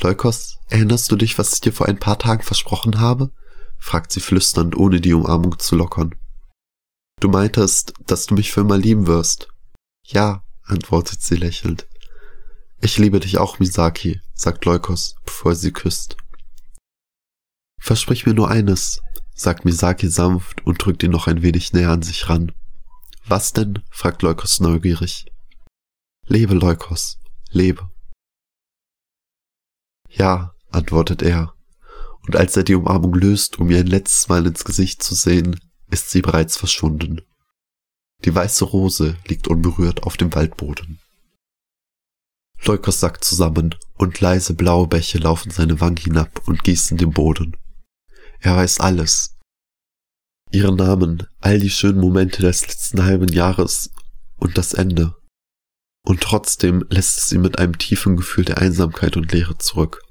Leukos, 0.00 0.56
erinnerst 0.70 1.12
du 1.12 1.16
dich, 1.16 1.36
was 1.36 1.52
ich 1.52 1.60
dir 1.60 1.74
vor 1.74 1.88
ein 1.88 1.98
paar 2.00 2.18
Tagen 2.18 2.42
versprochen 2.42 3.00
habe? 3.00 3.32
fragt 3.76 4.10
sie 4.10 4.20
flüsternd, 4.20 4.76
ohne 4.76 5.02
die 5.02 5.12
Umarmung 5.12 5.58
zu 5.58 5.76
lockern. 5.76 6.14
Du 7.20 7.28
meintest, 7.28 7.92
dass 8.06 8.24
du 8.24 8.34
mich 8.34 8.50
für 8.50 8.62
immer 8.62 8.78
lieben 8.78 9.06
wirst. 9.06 9.48
Ja, 10.04 10.42
antwortet 10.64 11.20
sie 11.20 11.36
lächelnd. 11.36 11.86
Ich 12.80 12.96
liebe 12.96 13.20
dich 13.20 13.36
auch, 13.36 13.58
Misaki, 13.58 14.22
sagt 14.34 14.64
Leukos, 14.64 15.16
bevor 15.26 15.54
sie 15.54 15.72
küsst. 15.72 16.16
Versprich 17.78 18.26
mir 18.26 18.34
nur 18.34 18.50
eines, 18.50 19.00
sagt 19.34 19.64
Misaki 19.64 20.08
sanft 20.08 20.66
und 20.66 20.84
drückt 20.84 21.02
ihn 21.02 21.10
noch 21.10 21.26
ein 21.26 21.42
wenig 21.42 21.72
näher 21.72 21.90
an 21.90 22.02
sich 22.02 22.28
ran. 22.28 22.52
Was 23.26 23.52
denn? 23.52 23.82
fragt 23.90 24.22
Leukos 24.22 24.60
neugierig. 24.60 25.26
Lebe, 26.26 26.54
Leukos, 26.54 27.18
lebe. 27.50 27.90
Ja, 30.08 30.54
antwortet 30.70 31.22
er, 31.22 31.54
und 32.26 32.36
als 32.36 32.56
er 32.56 32.64
die 32.64 32.74
Umarmung 32.74 33.14
löst, 33.14 33.58
um 33.58 33.70
ihr 33.70 33.78
ein 33.78 33.86
letztes 33.86 34.28
Mal 34.28 34.46
ins 34.46 34.64
Gesicht 34.64 35.02
zu 35.02 35.14
sehen, 35.14 35.60
ist 35.90 36.10
sie 36.10 36.22
bereits 36.22 36.56
verschwunden. 36.56 37.20
Die 38.24 38.34
weiße 38.34 38.64
Rose 38.64 39.16
liegt 39.26 39.46
unberührt 39.46 40.02
auf 40.02 40.16
dem 40.16 40.34
Waldboden. 40.34 41.00
Leukos 42.64 43.00
sackt 43.00 43.24
zusammen 43.24 43.74
und 43.96 44.20
leise 44.20 44.54
blaue 44.54 44.88
Bäche 44.88 45.18
laufen 45.18 45.50
seine 45.50 45.80
Wangen 45.80 45.98
hinab 45.98 46.48
und 46.48 46.64
gießen 46.64 46.96
den 46.96 47.12
Boden. 47.12 47.56
Er 48.40 48.56
weiß 48.56 48.80
alles. 48.80 49.36
Ihren 50.50 50.76
Namen, 50.76 51.26
all 51.40 51.58
die 51.58 51.70
schönen 51.70 52.00
Momente 52.00 52.42
des 52.42 52.66
letzten 52.66 53.04
halben 53.04 53.28
Jahres 53.28 53.90
und 54.36 54.56
das 54.56 54.74
Ende. 54.74 55.14
Und 56.04 56.20
trotzdem 56.20 56.84
lässt 56.88 57.18
es 57.18 57.32
ihn 57.32 57.40
mit 57.40 57.58
einem 57.58 57.78
tiefen 57.78 58.16
Gefühl 58.16 58.44
der 58.44 58.58
Einsamkeit 58.58 59.16
und 59.16 59.32
Leere 59.32 59.58
zurück. 59.58 60.02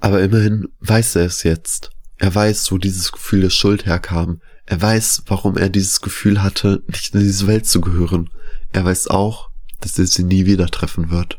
Aber 0.00 0.20
immerhin 0.20 0.68
weiß 0.80 1.16
er 1.16 1.26
es 1.26 1.44
jetzt. 1.44 1.90
Er 2.18 2.34
weiß, 2.34 2.72
wo 2.72 2.78
dieses 2.78 3.12
Gefühl 3.12 3.42
der 3.42 3.50
Schuld 3.50 3.86
herkam. 3.86 4.40
Er 4.66 4.82
weiß, 4.82 5.22
warum 5.26 5.56
er 5.56 5.68
dieses 5.68 6.00
Gefühl 6.00 6.42
hatte, 6.42 6.82
nicht 6.88 7.14
in 7.14 7.20
diese 7.20 7.46
Welt 7.46 7.66
zu 7.66 7.80
gehören. 7.80 8.30
Er 8.72 8.84
weiß 8.84 9.08
auch, 9.08 9.50
dass 9.80 9.98
er 9.98 10.06
sie 10.06 10.24
nie 10.24 10.46
wieder 10.46 10.66
treffen 10.66 11.10
wird. 11.10 11.38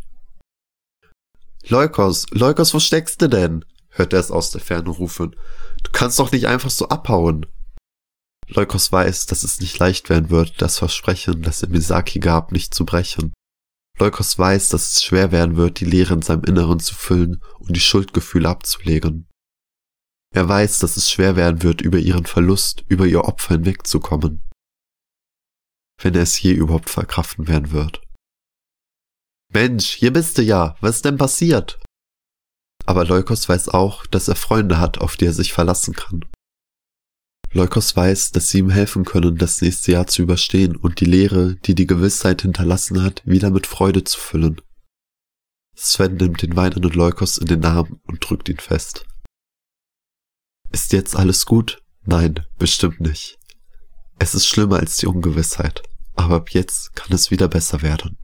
Leukos, 1.68 2.26
Leukos, 2.32 2.74
wo 2.74 2.80
steckst 2.80 3.22
du 3.22 3.28
denn? 3.28 3.66
Hört 3.94 4.14
er 4.14 4.20
es 4.20 4.32
aus 4.32 4.52
der 4.52 4.62
Ferne 4.62 4.90
rufen. 4.90 5.36
Du 5.84 5.92
kannst 5.92 6.20
doch 6.20 6.32
nicht 6.32 6.48
einfach 6.48 6.70
so 6.70 6.90
abhauen. 6.90 7.46
Leukos 8.48 8.92
weiß, 8.92 9.26
dass 9.28 9.44
es 9.44 9.60
nicht 9.60 9.80
leicht 9.80 10.10
werden 10.10 10.30
wird, 10.30 10.62
das 10.62 10.78
Versprechen, 10.78 11.42
das 11.42 11.64
er 11.64 11.70
Misaki 11.70 12.20
gab, 12.20 12.52
nicht 12.52 12.74
zu 12.74 12.86
brechen. 12.86 13.34
Leukos 14.00 14.38
weiß, 14.38 14.70
dass 14.70 14.92
es 14.92 15.04
schwer 15.04 15.32
werden 15.32 15.56
wird, 15.56 15.80
die 15.80 15.86
Leere 15.86 16.16
in 16.16 16.22
seinem 16.22 16.44
Inneren 16.44 16.80
zu 16.80 16.96
füllen 16.96 17.42
und 17.60 17.76
die 17.76 17.80
Schuldgefühle 17.80 18.50
abzulegen. 18.50 19.30
Er 20.34 20.50
weiß, 20.50 20.80
dass 20.80 20.98
es 20.98 21.12
schwer 21.12 21.36
werden 21.36 21.62
wird, 21.62 21.82
über 21.82 22.00
ihren 22.00 22.26
Verlust, 22.26 22.84
über 22.90 23.06
ihr 23.06 23.24
Opfer 23.24 23.54
hinwegzukommen. 23.54 24.42
Wenn 26.02 26.16
er 26.16 26.24
es 26.24 26.42
je 26.42 26.54
überhaupt 26.54 26.90
verkraften 26.90 27.48
werden 27.48 27.72
wird. 27.72 28.02
Mensch, 29.54 29.90
hier 29.94 30.12
bist 30.12 30.40
du 30.40 30.42
ja. 30.42 30.76
Was 30.82 30.98
ist 30.98 31.06
denn 31.06 31.18
passiert? 31.18 31.80
Aber 32.86 33.06
Leukos 33.06 33.48
weiß 33.48 33.70
auch, 33.70 34.06
dass 34.08 34.28
er 34.28 34.36
Freunde 34.36 34.80
hat, 34.80 34.98
auf 34.98 35.16
die 35.16 35.26
er 35.26 35.34
sich 35.34 35.54
verlassen 35.54 35.94
kann. 35.94 36.26
Leukos 37.54 37.96
weiß, 37.96 38.32
dass 38.32 38.48
sie 38.48 38.60
ihm 38.60 38.72
helfen 38.72 39.06
können, 39.06 39.38
das 39.38 39.62
nächste 39.62 39.92
Jahr 39.92 40.08
zu 40.08 40.24
überstehen 40.24 40.76
und 40.76 41.00
die 41.00 41.06
Leere, 41.06 41.56
die 41.56 41.76
die 41.76 41.86
Gewissheit 41.86 42.42
hinterlassen 42.42 43.04
hat, 43.04 43.22
wieder 43.26 43.52
mit 43.52 43.68
Freude 43.68 44.04
zu 44.04 44.20
füllen. 44.20 44.60
Sven 45.76 46.16
nimmt 46.16 46.42
den 46.42 46.56
weinenden 46.56 46.92
Leukos 46.92 47.38
in 47.38 47.48
den 47.48 47.64
Arm 47.64 48.00
und 48.08 48.28
drückt 48.28 48.50
ihn 48.50 48.58
fest. 48.58 49.06
Ist 50.72 50.94
jetzt 50.94 51.16
alles 51.16 51.46
gut? 51.46 51.84
Nein, 52.06 52.46
bestimmt 52.58 53.00
nicht. 53.00 53.38
Es 54.18 54.34
ist 54.34 54.48
schlimmer 54.48 54.78
als 54.78 54.98
die 54.98 55.08
Ungewissheit, 55.08 55.84
aber 56.16 56.36
ab 56.36 56.50
jetzt 56.52 56.96
kann 56.96 57.14
es 57.14 57.30
wieder 57.30 57.48
besser 57.48 57.82
werden. 57.82 58.18